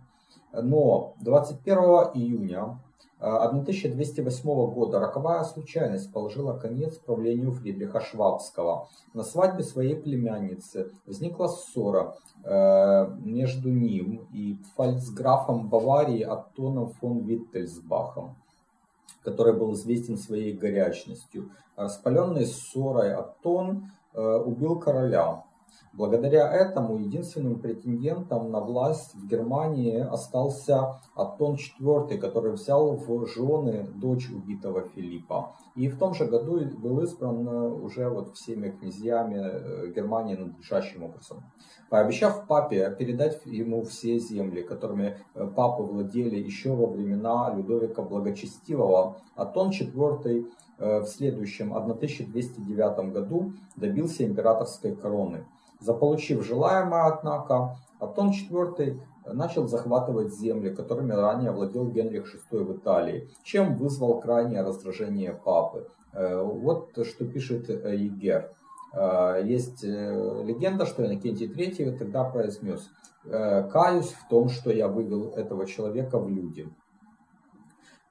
Но 0.54 1.16
21 1.20 1.78
июня 2.14 2.80
1208 3.22 4.74
года 4.74 5.00
роковая 5.00 5.44
случайность 5.44 6.12
положила 6.12 6.58
конец 6.58 6.98
правлению 6.98 7.52
Фридриха 7.52 8.02
Швабского. 8.02 8.90
На 9.14 9.24
свадьбе 9.24 9.64
своей 9.64 9.96
племянницы 9.96 10.92
возникла 11.06 11.48
ссора 11.48 12.16
э, 12.44 13.08
между 13.24 13.70
ним 13.70 14.28
и 14.34 14.58
фальцграфом 14.76 15.70
Баварии 15.70 16.24
Аттоном 16.24 16.90
фон 16.90 17.20
Виттельсбахом, 17.20 18.36
который 19.24 19.54
был 19.54 19.74
известен 19.74 20.18
своей 20.18 20.54
горячностью. 20.54 21.52
Распаленный 21.76 22.48
ссорой 22.48 23.14
Аттон 23.14 23.92
э, 24.14 24.20
убил 24.20 24.80
короля, 24.80 25.44
Благодаря 25.94 26.50
этому 26.50 26.98
единственным 26.98 27.60
претендентом 27.60 28.50
на 28.50 28.62
власть 28.62 29.14
в 29.14 29.28
Германии 29.28 30.00
остался 30.00 31.02
Аттон 31.16 31.56
IV, 31.56 32.18
который 32.18 32.54
взял 32.54 32.96
в 32.96 33.28
жены 33.28 33.86
дочь 33.96 34.30
убитого 34.30 34.84
Филиппа. 34.96 35.54
И 35.76 35.90
в 35.90 35.98
том 35.98 36.14
же 36.14 36.26
году 36.26 36.62
был 36.78 37.02
избран 37.02 37.46
э, 37.46 37.68
уже 37.70 38.08
вот 38.08 38.36
всеми 38.36 38.70
князьями 38.70 39.38
э, 39.38 39.92
Германии 39.94 40.36
надлежащим 40.36 41.04
образом. 41.04 41.44
Пообещав 41.90 42.48
папе 42.48 42.96
передать 42.98 43.46
ему 43.46 43.84
все 43.84 44.18
земли, 44.18 44.64
которыми 44.64 45.18
э, 45.34 45.48
папы 45.48 45.84
владели 45.84 46.38
еще 46.38 46.74
во 46.74 46.88
времена 46.88 47.54
Людовика 47.54 48.02
Благочестивого, 48.02 49.18
Аттон 49.36 49.72
IV 49.72 50.48
в 50.80 51.06
следующем 51.06 51.76
1209 51.76 53.14
году 53.14 53.54
добился 53.76 54.26
императорской 54.26 54.96
короны. 54.96 55.46
Заполучив 55.82 56.46
желаемое, 56.46 57.06
однако, 57.08 57.76
Атон 58.00 58.30
IV 58.30 59.00
начал 59.26 59.68
захватывать 59.68 60.34
земли, 60.34 60.74
которыми 60.74 61.12
ранее 61.12 61.52
владел 61.52 61.90
Генрих 61.90 62.34
VI 62.34 62.64
в 62.64 62.78
Италии, 62.78 63.30
чем 63.44 63.78
вызвал 63.78 64.22
крайнее 64.22 64.62
раздражение 64.62 65.34
папы. 65.34 65.88
Э, 66.14 66.42
вот 66.42 66.98
что 67.06 67.26
пишет 67.26 67.70
э, 67.70 67.96
Егер. 67.96 68.52
Э, 68.94 69.42
есть 69.44 69.84
легенда, 69.84 70.86
что 70.86 71.06
Иннокентий 71.06 71.48
III 71.48 71.98
тогда 71.98 72.24
произнес 72.24 72.90
«Каюсь 73.24 74.12
в 74.14 74.28
том, 74.30 74.50
что 74.50 74.72
я 74.72 74.88
вывел 74.88 75.34
этого 75.36 75.68
человека 75.68 76.18
в 76.20 76.28
люди». 76.30 76.68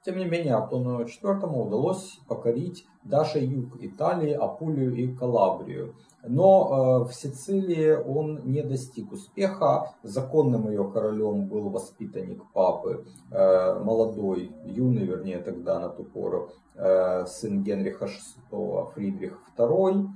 Тем 0.03 0.17
не 0.17 0.25
менее, 0.25 0.55
Антону 0.55 1.03
IV 1.03 1.45
удалось 1.45 2.19
покорить 2.27 2.85
даже 3.03 3.39
юг 3.39 3.75
Италии, 3.79 4.31
Апулию 4.31 4.95
и 4.95 5.13
Калабрию. 5.15 5.95
Но 6.23 7.03
э, 7.05 7.09
в 7.09 7.13
Сицилии 7.13 7.91
он 7.93 8.41
не 8.45 8.61
достиг 8.61 9.11
успеха. 9.11 9.93
Законным 10.03 10.69
ее 10.69 10.89
королем 10.91 11.47
был 11.47 11.69
воспитанник 11.69 12.43
папы, 12.53 13.05
э, 13.31 13.79
молодой, 13.83 14.51
юный, 14.65 15.05
вернее, 15.05 15.39
тогда 15.39 15.79
на 15.79 15.89
ту 15.89 16.03
пору, 16.03 16.49
э, 16.75 17.25
сын 17.25 17.63
Генриха 17.63 18.07
VI, 18.51 18.91
Фридрих 18.93 19.39
II. 19.57 20.07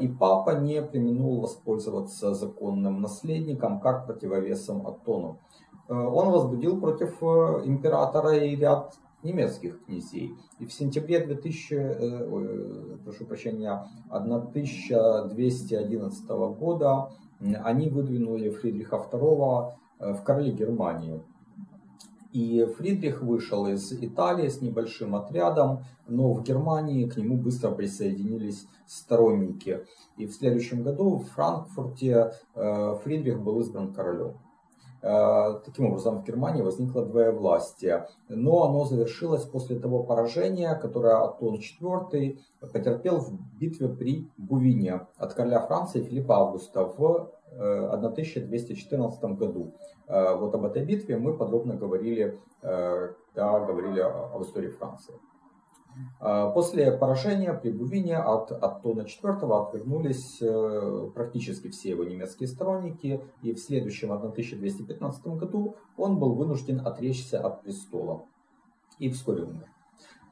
И 0.00 0.06
папа 0.06 0.50
не 0.50 0.80
применил 0.80 1.40
воспользоваться 1.40 2.34
законным 2.34 3.00
наследником 3.00 3.80
как 3.80 4.06
противовесом 4.06 4.86
Аттону. 4.86 5.38
Он 5.88 6.30
возбудил 6.30 6.80
против 6.80 7.20
императора 7.20 8.36
и 8.36 8.54
ряд 8.54 8.94
немецких 9.26 9.84
князей. 9.84 10.34
И 10.58 10.66
в 10.66 10.72
сентябре 10.72 11.26
2000, 11.26 11.74
э, 11.74 12.96
прошу 13.04 13.26
прощения, 13.26 13.86
1211 14.08 16.56
года 16.58 17.10
они 17.40 17.90
выдвинули 17.90 18.50
Фридриха 18.50 18.96
II 18.96 19.72
э, 19.98 20.12
в 20.14 20.22
короли 20.22 20.52
Германии. 20.52 21.20
И 22.32 22.66
Фридрих 22.76 23.22
вышел 23.22 23.66
из 23.66 23.92
Италии 23.92 24.48
с 24.48 24.60
небольшим 24.60 25.14
отрядом, 25.14 25.84
но 26.06 26.32
в 26.32 26.42
Германии 26.42 27.08
к 27.08 27.16
нему 27.16 27.36
быстро 27.36 27.70
присоединились 27.70 28.66
сторонники. 28.86 29.84
И 30.18 30.26
в 30.26 30.32
следующем 30.32 30.82
году 30.82 31.16
в 31.16 31.24
Франкфурте 31.30 32.32
э, 32.54 32.96
Фридрих 33.02 33.40
был 33.40 33.60
избран 33.60 33.92
королем. 33.92 34.34
Э, 35.02 35.60
таким 35.64 35.86
образом, 35.86 36.20
в 36.20 36.24
Германии 36.24 36.62
возникло 36.62 37.04
двоевластие, 37.04 38.08
но 38.28 38.64
оно 38.64 38.84
завершилось 38.84 39.44
после 39.44 39.78
того 39.78 40.02
поражения, 40.02 40.74
которое 40.74 41.22
Атон 41.22 41.56
IV 41.56 42.38
потерпел 42.60 43.18
в 43.18 43.32
битве 43.58 43.88
при 43.88 44.28
Бувине 44.36 45.06
от 45.16 45.34
короля 45.34 45.60
Франции 45.60 46.02
Филиппа 46.02 46.36
Августа 46.36 46.84
в 46.84 47.30
1214 47.52 49.22
э, 49.22 49.28
году. 49.34 49.74
Э, 50.08 50.34
вот 50.36 50.54
об 50.54 50.64
этой 50.64 50.84
битве 50.84 51.18
мы 51.18 51.36
подробно 51.36 51.74
говорили, 51.74 52.38
когда 52.62 53.60
говорили 53.60 54.00
об 54.00 54.42
истории 54.42 54.68
Франции. 54.68 55.14
А, 56.20 56.50
после 56.50 56.92
поражения 56.92 57.52
при 57.52 57.70
Бувине 57.70 58.18
от 58.18 58.52
Аттона 58.52 59.02
IV 59.02 59.68
отвернулись 59.68 60.38
э, 60.40 61.10
практически 61.14 61.68
все 61.68 61.90
его 61.90 62.04
немецкие 62.04 62.48
сторонники, 62.48 63.22
и 63.42 63.52
в 63.52 63.58
следующем 63.58 64.12
1215 64.12 65.26
году 65.26 65.76
он 65.96 66.18
был 66.18 66.34
вынужден 66.34 66.86
отречься 66.86 67.40
от 67.40 67.62
престола 67.62 68.24
и 68.98 69.08
вскоре 69.10 69.44
умер. 69.44 69.66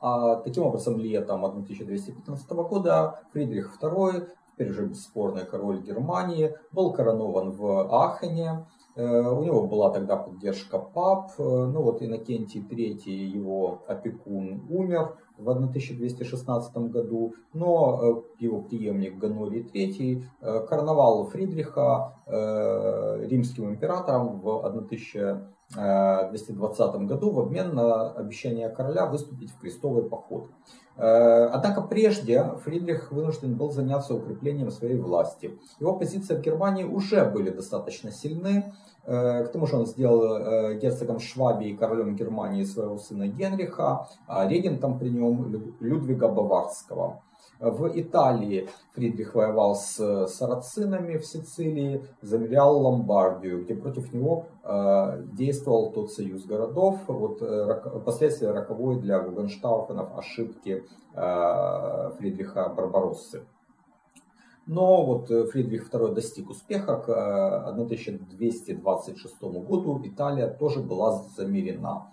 А 0.00 0.36
таким 0.36 0.64
образом, 0.64 0.98
летом 0.98 1.44
1215 1.44 2.50
года 2.50 3.20
Фридрих 3.32 3.76
II, 3.80 4.28
теперь 4.52 4.72
же 4.72 4.86
бесспорный 4.86 5.46
король 5.46 5.80
Германии, 5.80 6.54
был 6.72 6.92
коронован 6.92 7.52
в 7.52 7.88
Ахене, 7.90 8.66
Э, 8.96 9.28
у 9.28 9.42
него 9.42 9.66
была 9.66 9.90
тогда 9.90 10.16
поддержка 10.16 10.78
пап, 10.78 11.32
э, 11.38 11.42
ну 11.42 11.82
вот 11.82 12.00
Иннокентий 12.02 12.60
III, 12.60 13.10
его 13.10 13.82
опекун, 13.88 14.62
умер 14.70 15.16
в 15.36 15.48
1216 15.48 16.76
году, 16.76 17.34
но 17.52 18.00
э, 18.02 18.22
его 18.38 18.62
преемник 18.62 19.18
Ганорий 19.18 19.62
III 19.62 20.66
короновал 20.66 21.26
Фридриха 21.26 22.14
римским 22.26 23.70
императором 23.70 24.40
в 24.40 24.66
1220 24.66 26.94
году 27.02 27.30
в 27.30 27.40
обмен 27.40 27.74
на 27.74 28.12
обещание 28.12 28.68
короля 28.68 29.06
выступить 29.06 29.50
в 29.50 29.58
крестовый 29.58 30.04
поход. 30.04 30.50
Однако 30.96 31.82
прежде 31.82 32.52
Фридрих 32.64 33.10
вынужден 33.10 33.56
был 33.56 33.72
заняться 33.72 34.14
укреплением 34.14 34.70
своей 34.70 34.96
власти. 34.96 35.58
Его 35.80 35.96
позиции 35.96 36.36
в 36.36 36.40
Германии 36.40 36.84
уже 36.84 37.24
были 37.24 37.50
достаточно 37.50 38.12
сильны, 38.12 38.72
Э, 39.06 39.44
к 39.44 39.52
тому 39.52 39.66
же 39.66 39.76
он 39.76 39.86
сделал 39.86 40.22
э, 40.22 40.78
герцогом 40.78 41.20
Швабии 41.20 41.70
и 41.70 41.76
королем 41.76 42.16
Германии 42.16 42.64
своего 42.64 42.98
сына 42.98 43.28
Генриха, 43.28 44.08
а 44.26 44.48
регентом 44.48 44.98
при 44.98 45.10
нем 45.10 45.74
Людвига 45.80 46.28
Баварского. 46.28 47.20
В 47.70 47.90
Италии 47.94 48.68
Фридрих 48.92 49.34
воевал 49.34 49.74
с 49.74 50.26
сарацинами 50.28 51.16
в 51.16 51.24
Сицилии, 51.24 52.04
замерял 52.20 52.78
Ломбардию, 52.80 53.64
где 53.64 53.74
против 53.74 54.12
него 54.12 54.46
э, 54.62 55.22
действовал 55.32 55.92
тот 55.92 56.12
союз 56.12 56.44
городов. 56.44 57.00
Вот 57.08 57.42
последствия 58.04 58.50
роковой 58.50 59.00
для 59.00 59.20
Гугенштауфенов 59.20 60.18
ошибки 60.18 60.84
Фридриха 61.14 62.68
Барбароссы. 62.70 63.44
Но 64.66 65.04
вот 65.04 65.30
э, 65.30 65.44
Фридрих 65.44 65.90
II 65.92 66.14
достиг 66.14 66.50
успеха. 66.50 66.96
К 66.96 67.68
1226 67.68 69.34
э, 69.42 69.46
году 69.46 70.00
Италия 70.04 70.48
тоже 70.48 70.80
была 70.80 71.22
замерена. 71.36 72.10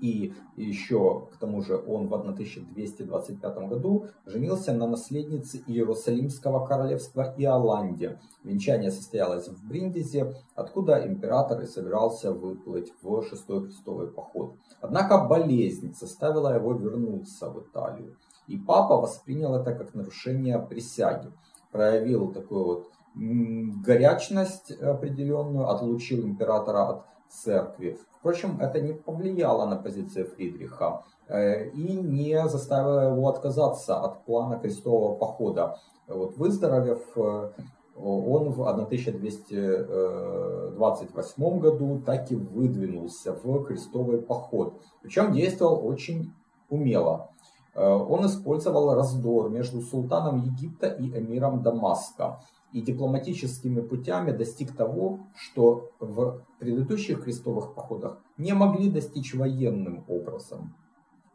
И 0.00 0.32
еще, 0.56 1.28
к 1.32 1.36
тому 1.36 1.62
же, 1.62 1.76
он 1.76 2.08
в 2.08 2.14
1225 2.14 3.68
году 3.68 4.06
женился 4.26 4.72
на 4.72 4.86
наследнице 4.86 5.62
Иерусалимского 5.66 6.66
королевства 6.66 7.34
Иоланде. 7.36 8.18
Венчание 8.42 8.90
состоялось 8.90 9.48
в 9.48 9.68
Бриндизе, 9.68 10.34
откуда 10.54 11.06
император 11.06 11.60
и 11.60 11.66
собирался 11.66 12.32
выплыть 12.32 12.92
в 13.02 13.22
шестой 13.22 13.64
крестовый 13.64 14.08
поход. 14.08 14.56
Однако 14.80 15.26
болезнь 15.26 15.94
заставила 15.94 16.54
его 16.54 16.72
вернуться 16.72 17.50
в 17.50 17.60
Италию. 17.60 18.16
И 18.46 18.56
папа 18.56 18.96
воспринял 18.96 19.54
это 19.54 19.74
как 19.74 19.94
нарушение 19.94 20.58
присяги 20.58 21.30
проявил 21.70 22.32
такую 22.32 22.64
вот 22.64 22.90
горячность 23.14 24.70
определенную, 24.70 25.68
отлучил 25.68 26.24
императора 26.24 26.88
от 26.88 27.04
церкви. 27.30 27.98
Впрочем, 28.18 28.58
это 28.60 28.80
не 28.80 28.92
повлияло 28.92 29.66
на 29.66 29.76
позиции 29.76 30.24
Фридриха. 30.24 31.04
и 31.30 31.98
не 32.02 32.48
заставила 32.48 33.12
его 33.12 33.28
отказаться 33.28 34.00
от 34.00 34.24
плана 34.24 34.58
крестового 34.58 35.14
похода. 35.14 35.78
Вот, 36.08 36.36
выздоровев, 36.36 37.16
он 37.16 38.50
в 38.50 38.68
1228 38.68 41.60
году 41.60 42.02
так 42.04 42.32
и 42.32 42.34
выдвинулся 42.34 43.32
в 43.32 43.62
крестовый 43.64 44.18
поход. 44.18 44.82
Причем 45.02 45.32
действовал 45.32 45.86
очень 45.86 46.34
умело. 46.68 47.30
Он 47.76 48.26
использовал 48.26 48.92
раздор 48.94 49.50
между 49.50 49.82
султаном 49.82 50.38
Египта 50.38 50.88
и 50.88 51.16
эмиром 51.16 51.62
Дамаска 51.62 52.40
и 52.72 52.80
дипломатическими 52.80 53.80
путями 53.80 54.32
достиг 54.32 54.76
того, 54.76 55.20
что 55.36 55.90
в 55.98 56.44
предыдущих 56.58 57.24
крестовых 57.24 57.74
походах 57.74 58.22
не 58.36 58.52
могли 58.52 58.90
достичь 58.90 59.34
военным 59.34 60.04
образом. 60.08 60.74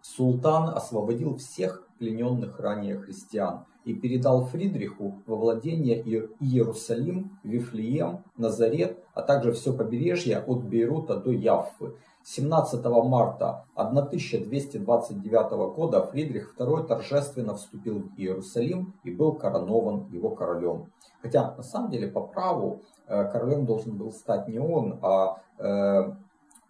Султан 0.06 0.70
освободил 0.70 1.36
всех 1.36 1.84
плененных 1.98 2.60
ранее 2.60 3.00
христиан 3.00 3.66
и 3.86 3.96
передал 3.96 4.46
Фридриху 4.46 5.24
во 5.26 5.36
владение 5.36 6.00
Иерусалим, 6.40 7.40
Вифлеем, 7.44 8.24
Назарет, 8.38 9.04
а 9.16 9.24
также 9.24 9.52
все 9.52 9.74
побережье 9.74 10.38
от 10.40 10.64
Бейрута 10.64 11.18
до 11.18 11.32
Яффы. 11.32 11.96
17 12.24 12.86
марта 12.86 13.66
1229 13.74 15.76
года 15.76 16.06
Фридрих 16.06 16.56
II 16.58 16.86
торжественно 16.86 17.56
вступил 17.56 18.00
в 18.00 18.18
Иерусалим 18.18 18.94
и 19.04 19.12
был 19.12 19.34
коронован 19.34 20.08
его 20.12 20.30
королем. 20.30 20.92
Хотя 21.22 21.56
на 21.56 21.64
самом 21.64 21.90
деле 21.90 22.08
по 22.08 22.22
праву 22.22 22.84
э, 23.08 23.32
королем 23.32 23.66
должен 23.66 23.98
был 23.98 24.12
стать 24.12 24.48
не 24.48 24.60
он, 24.60 25.00
а 25.02 25.42
э, 25.58 26.14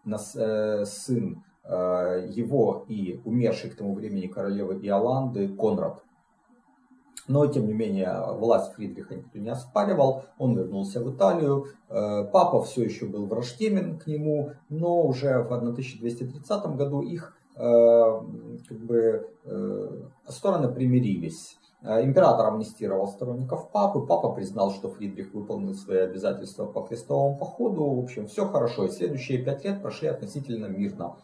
э, 0.05 0.85
сын 0.85 1.43
его 1.67 2.85
и 2.87 3.19
умершей 3.25 3.71
к 3.71 3.75
тому 3.75 3.95
времени 3.95 4.27
королевы 4.27 4.75
Иоланды 4.85 5.47
Конрад. 5.49 6.05
Но, 7.27 7.47
тем 7.47 7.67
не 7.67 7.73
менее, 7.73 8.13
власть 8.33 8.73
Фридриха 8.73 9.15
никто 9.15 9.39
не 9.39 9.49
оспаривал. 9.49 10.23
Он 10.37 10.55
вернулся 10.55 11.01
в 11.03 11.15
Италию. 11.15 11.65
Э, 11.89 12.23
папа 12.31 12.61
все 12.61 12.83
еще 12.83 13.07
был 13.07 13.25
враждебен 13.25 13.97
к 13.97 14.05
нему, 14.05 14.51
но 14.69 15.01
уже 15.01 15.41
в 15.41 15.51
1230 15.51 16.75
году 16.75 17.01
их 17.01 17.35
э, 17.55 17.61
как 18.67 18.77
бы, 18.77 19.27
э, 19.43 20.01
стороны 20.27 20.71
примирились. 20.71 21.57
Император 21.81 22.47
амнистировал 22.47 23.05
сторонников 23.07 23.69
папы, 23.69 24.01
папа 24.01 24.31
признал, 24.31 24.71
что 24.71 24.89
Фридрих 24.89 25.35
выполнил 25.35 25.75
свои 25.75 25.99
обязательства 25.99 26.65
по 26.65 26.81
крестовому 26.81 27.37
походу. 27.37 27.85
В 27.85 27.99
общем, 28.03 28.25
все 28.25 28.47
хорошо. 28.47 28.85
И 28.85 28.89
следующие 28.89 29.43
пять 29.43 29.63
лет 29.65 29.83
прошли 29.83 30.07
относительно 30.07 30.65
мирно. 30.65 31.17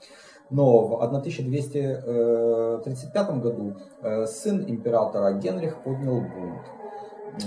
Но 0.52 0.86
в 0.86 1.02
1235 1.02 3.40
году 3.40 3.78
э, 4.02 4.26
сын 4.26 4.66
императора 4.68 5.40
Генрих 5.40 5.82
поднял 5.82 6.20
бунт. 6.20 6.66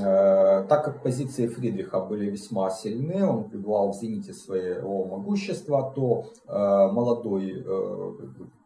Э, 0.01 0.65
так 0.67 0.87
как 0.87 1.03
позиции 1.03 1.47
Фридриха 1.47 2.01
были 2.01 2.31
весьма 2.31 2.71
сильны, 2.71 3.27
он 3.27 3.51
пребывал 3.51 3.93
в 3.93 3.97
зените 3.97 4.33
своего 4.33 5.05
могущества, 5.05 5.93
то 5.95 6.31
э, 6.49 6.89
молодой 6.93 7.63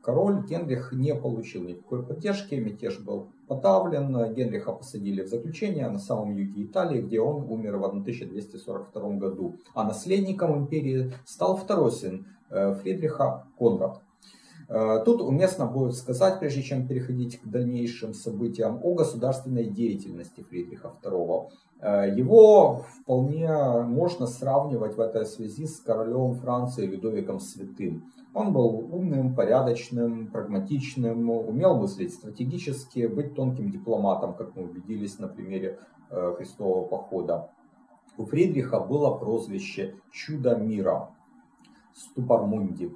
король 0.02 0.46
Генрих 0.46 0.92
не 0.92 1.16
получил 1.16 1.64
никакой 1.64 2.06
поддержки, 2.06 2.54
мятеж 2.54 3.00
был 3.00 3.32
подавлен, 3.48 4.32
Генриха 4.34 4.72
посадили 4.72 5.22
в 5.22 5.26
заключение 5.26 5.90
на 5.90 5.98
самом 5.98 6.36
юге 6.36 6.62
Италии, 6.62 7.02
где 7.02 7.20
он 7.20 7.42
умер 7.50 7.78
в 7.78 7.84
1242 7.84 9.16
году. 9.16 9.56
А 9.74 9.82
наследником 9.82 10.56
империи 10.56 11.12
стал 11.24 11.56
второй 11.56 11.90
сын 11.90 12.24
Фридриха 12.48 13.48
Конрад. 13.58 14.00
Э, 14.68 15.02
тут 15.04 15.22
уместно 15.22 15.66
будет 15.66 15.94
сказать, 15.94 16.38
прежде 16.40 16.62
чем 16.62 16.86
переходить 16.86 17.40
к 17.40 17.46
дальнейшим 17.46 18.12
событиям, 18.12 18.80
о 18.82 18.94
государственной 18.94 19.64
деятельности 19.64 20.42
Фридриха 20.42 20.92
II. 21.02 21.48
Э, 21.80 22.14
его 22.14 22.84
вполне 23.00 23.48
можно 23.82 24.26
сравнивать 24.26 24.96
в 24.96 25.00
этой 25.00 25.24
связи 25.24 25.66
с 25.66 25.80
королем 25.80 26.34
Франции 26.34 26.86
Людовиком 26.86 27.40
Святым. 27.40 28.12
Он 28.34 28.52
был 28.52 28.88
умным, 28.92 29.34
порядочным, 29.34 30.26
прагматичным, 30.26 31.30
умел 31.30 31.78
мыслить 31.78 32.12
стратегически, 32.12 33.06
быть 33.06 33.34
тонким 33.34 33.70
дипломатом, 33.70 34.34
как 34.34 34.54
мы 34.54 34.64
убедились 34.64 35.18
на 35.18 35.28
примере 35.28 35.78
э, 36.10 36.34
крестового 36.36 36.86
похода. 36.86 37.50
У 38.18 38.26
Фридриха 38.26 38.80
было 38.80 39.16
прозвище 39.16 39.94
«Чудо 40.10 40.56
мира»– 40.56 41.10
Ступармунди. 41.94 42.92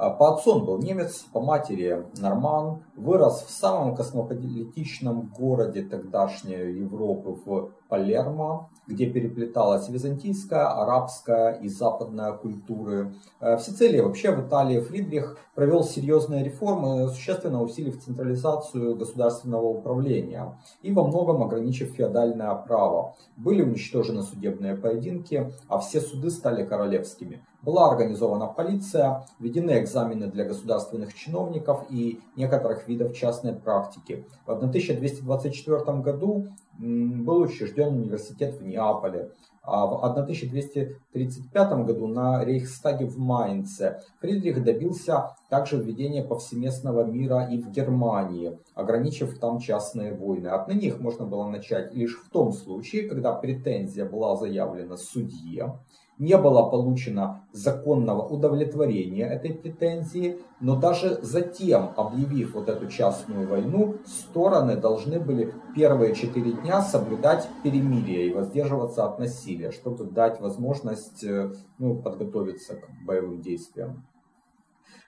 А, 0.00 0.08
по 0.08 0.32
отцу 0.32 0.52
он 0.52 0.64
был 0.64 0.78
немец, 0.78 1.26
по 1.30 1.42
матери 1.42 2.06
норман, 2.16 2.82
вырос 2.96 3.44
в 3.46 3.50
самом 3.50 3.94
космополитичном 3.94 5.30
городе 5.38 5.82
тогдашней 5.82 6.72
Европы 6.72 7.36
в 7.44 7.72
Палермо, 7.90 8.70
где 8.86 9.10
переплеталась 9.10 9.90
византийская, 9.90 10.68
арабская 10.68 11.52
и 11.52 11.68
западная 11.68 12.32
культуры. 12.32 13.14
Э, 13.40 13.56
в 13.56 13.60
Сицилии, 13.60 14.00
вообще 14.00 14.34
в 14.34 14.46
Италии, 14.46 14.80
Фридрих 14.80 15.36
провел 15.54 15.84
серьезные 15.84 16.44
реформы, 16.44 17.06
существенно 17.08 17.60
усилив 17.60 18.02
централизацию 18.02 18.96
государственного 18.96 19.66
управления 19.66 20.58
и 20.80 20.92
во 20.92 21.06
многом 21.06 21.42
ограничив 21.42 21.90
феодальное 21.90 22.54
право. 22.54 23.16
Были 23.36 23.62
уничтожены 23.62 24.22
судебные 24.22 24.76
поединки, 24.76 25.52
а 25.68 25.78
все 25.78 26.00
суды 26.00 26.30
стали 26.30 26.64
королевскими. 26.64 27.44
Была 27.62 27.90
организована 27.90 28.46
полиция, 28.46 29.26
введены 29.38 29.80
экзамены 29.80 30.28
для 30.28 30.44
государственных 30.44 31.12
чиновников 31.14 31.84
и 31.90 32.20
некоторых 32.34 32.88
видов 32.88 33.14
частной 33.14 33.52
практики. 33.54 34.24
В 34.46 34.52
1224 34.52 35.98
году 35.98 36.46
был 36.78 37.42
учрежден 37.42 37.88
университет 37.88 38.54
в 38.54 38.62
Неаполе. 38.62 39.30
А 39.62 39.86
в 39.86 40.02
1235 40.02 41.84
году 41.84 42.06
на 42.06 42.42
Рейхстаге 42.42 43.04
в 43.04 43.18
Майнце 43.18 44.02
Фридрих 44.20 44.64
добился 44.64 45.36
также 45.50 45.76
введения 45.76 46.24
повсеместного 46.24 47.04
мира 47.04 47.46
и 47.46 47.58
в 47.58 47.70
Германии, 47.70 48.58
ограничив 48.74 49.38
там 49.38 49.58
частные 49.58 50.14
войны. 50.14 50.48
Отныне 50.48 50.88
их 50.88 50.98
можно 50.98 51.26
было 51.26 51.46
начать 51.46 51.94
лишь 51.94 52.18
в 52.18 52.30
том 52.30 52.52
случае, 52.52 53.06
когда 53.06 53.34
претензия 53.34 54.06
была 54.06 54.34
заявлена 54.36 54.96
судье, 54.96 55.78
не 56.20 56.36
было 56.36 56.68
получено 56.68 57.46
законного 57.52 58.22
удовлетворения 58.28 59.26
этой 59.26 59.54
претензии, 59.54 60.38
но 60.60 60.76
даже 60.76 61.18
затем, 61.22 61.92
объявив 61.96 62.54
вот 62.54 62.68
эту 62.68 62.88
частную 62.88 63.48
войну, 63.48 63.96
стороны 64.04 64.76
должны 64.76 65.18
были 65.18 65.54
первые 65.74 66.14
четыре 66.14 66.52
дня 66.52 66.82
соблюдать 66.82 67.48
перемирие 67.64 68.28
и 68.28 68.34
воздерживаться 68.34 69.06
от 69.06 69.18
насилия, 69.18 69.72
чтобы 69.72 70.04
дать 70.04 70.40
возможность 70.40 71.24
э, 71.24 71.52
ну, 71.78 71.96
подготовиться 71.96 72.76
к 72.76 72.86
боевым 73.06 73.40
действиям. 73.40 74.06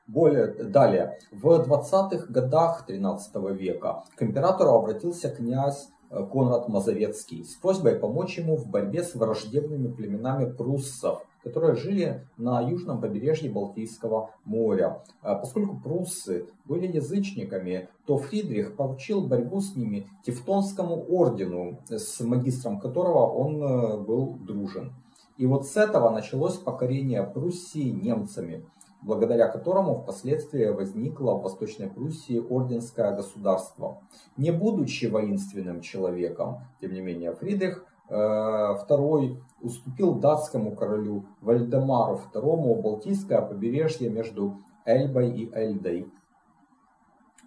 Более, 0.07 0.47
далее, 0.65 1.19
в 1.31 1.47
20-х 1.47 2.27
годах 2.29 2.87
13 2.87 3.35
века 3.53 4.05
к 4.17 4.23
императору 4.23 4.71
обратился 4.71 5.29
князь 5.29 5.89
Конрад 6.13 6.69
Мазовецкий 6.69 7.45
с 7.45 7.55
просьбой 7.55 7.97
помочь 7.97 8.39
ему 8.39 8.57
в 8.57 8.69
борьбе 8.69 9.03
с 9.03 9.15
враждебными 9.15 9.91
племенами 9.91 10.51
пруссов, 10.51 11.25
которые 11.43 11.75
жили 11.75 12.27
на 12.37 12.61
южном 12.61 13.01
побережье 13.01 13.51
Балтийского 13.51 14.31
моря. 14.45 15.03
А 15.23 15.37
поскольку 15.37 15.81
пруссы 15.81 16.47
были 16.67 16.87
язычниками, 16.87 17.89
то 18.07 18.19
Фридрих 18.19 18.77
поручил 18.77 19.23
борьбу 19.23 19.61
с 19.61 19.75
ними 19.75 20.07
Тевтонскому 20.25 21.05
ордену, 21.09 21.79
с 21.89 22.21
магистром 22.21 22.79
которого 22.79 23.27
он 23.27 23.63
э, 23.63 23.97
был 23.99 24.37
дружен. 24.41 24.93
И 25.39 25.47
вот 25.47 25.67
с 25.67 25.77
этого 25.77 26.11
началось 26.11 26.57
покорение 26.57 27.23
Пруссии 27.23 27.89
немцами 27.89 28.65
благодаря 29.03 29.49
которому 29.49 29.97
впоследствии 29.97 30.67
возникло 30.67 31.35
в 31.35 31.43
Восточной 31.43 31.89
Пруссии 31.89 32.39
орденское 32.39 33.15
государство. 33.15 34.01
Не 34.37 34.51
будучи 34.51 35.07
воинственным 35.07 35.81
человеком, 35.81 36.61
тем 36.81 36.93
не 36.93 37.01
менее, 37.01 37.35
Фридрих 37.35 37.85
II 38.09 39.33
э, 39.33 39.37
уступил 39.61 40.15
датскому 40.15 40.77
королю 40.77 41.27
Вальдемару 41.41 42.21
II 42.33 42.83
Балтийское 42.83 43.43
побережье 43.43 44.11
между 44.11 44.59
Эльбой 44.85 45.31
и 45.31 45.53
Эльдой. 45.53 46.11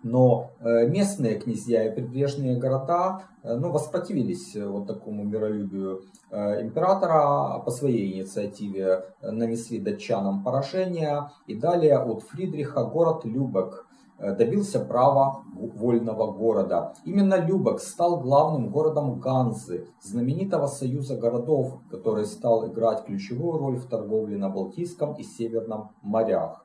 Но 0.04 0.52
э, 0.60 0.88
местные 0.88 1.40
князья 1.40 1.88
и 1.88 1.96
прибрежные 1.96 2.58
города 2.58 3.24
э, 3.44 3.56
ну, 3.56 3.72
воспротивились 3.72 4.56
э, 4.56 4.66
вот 4.66 4.88
такому 4.88 5.24
миролюбию 5.24 6.02
императора, 6.32 7.60
по 7.64 7.72
своей 7.72 8.14
инициативе 8.14 9.06
нанесли 9.22 9.80
датчанам 9.80 10.44
поражение. 10.44 11.30
И 11.48 11.56
далее 11.56 11.98
от 11.98 12.24
Фридриха 12.24 12.84
город 12.84 13.24
Любек 13.24 13.88
добился 14.20 14.80
права 14.80 15.44
вольного 15.54 16.32
города. 16.32 16.94
Именно 17.06 17.36
Любек 17.36 17.80
стал 17.80 18.20
главным 18.20 18.70
городом 18.70 19.20
Ганзы, 19.20 19.88
знаменитого 20.02 20.68
союза 20.68 21.16
городов, 21.16 21.80
который 21.90 22.26
стал 22.26 22.68
играть 22.68 23.06
ключевую 23.06 23.60
роль 23.60 23.78
в 23.78 23.88
торговле 23.88 24.38
на 24.38 24.50
Балтийском 24.50 25.14
и 25.14 25.24
Северном 25.24 25.92
морях. 26.02 26.64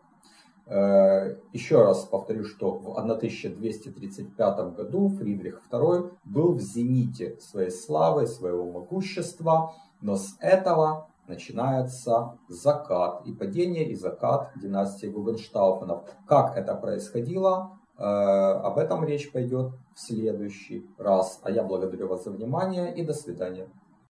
Еще 0.70 1.82
раз 1.82 2.04
повторю, 2.04 2.44
что 2.44 2.78
в 2.78 2.96
1235 2.96 4.74
году 4.76 5.08
Фридрих 5.08 5.62
II 5.68 6.12
был 6.24 6.52
в 6.52 6.60
зените 6.60 7.38
своей 7.40 7.70
славы, 7.70 8.28
своего 8.28 8.70
могущества, 8.70 9.74
но 10.00 10.14
с 10.14 10.36
этого 10.38 11.08
начинается 11.30 12.38
закат 12.48 13.26
и 13.26 13.32
падение 13.32 13.88
и 13.88 13.94
закат 13.94 14.50
династии 14.56 15.06
Гугенштауфенов. 15.06 16.04
Как 16.26 16.56
это 16.56 16.74
происходило, 16.74 17.78
э, 17.96 18.02
об 18.02 18.78
этом 18.78 19.04
речь 19.04 19.32
пойдет 19.32 19.72
в 19.94 20.00
следующий 20.00 20.86
раз. 20.98 21.40
А 21.42 21.50
я 21.50 21.62
благодарю 21.62 22.08
вас 22.08 22.24
за 22.24 22.30
внимание 22.30 22.94
и 22.94 23.04
до 23.04 23.14
свидания. 23.14 23.68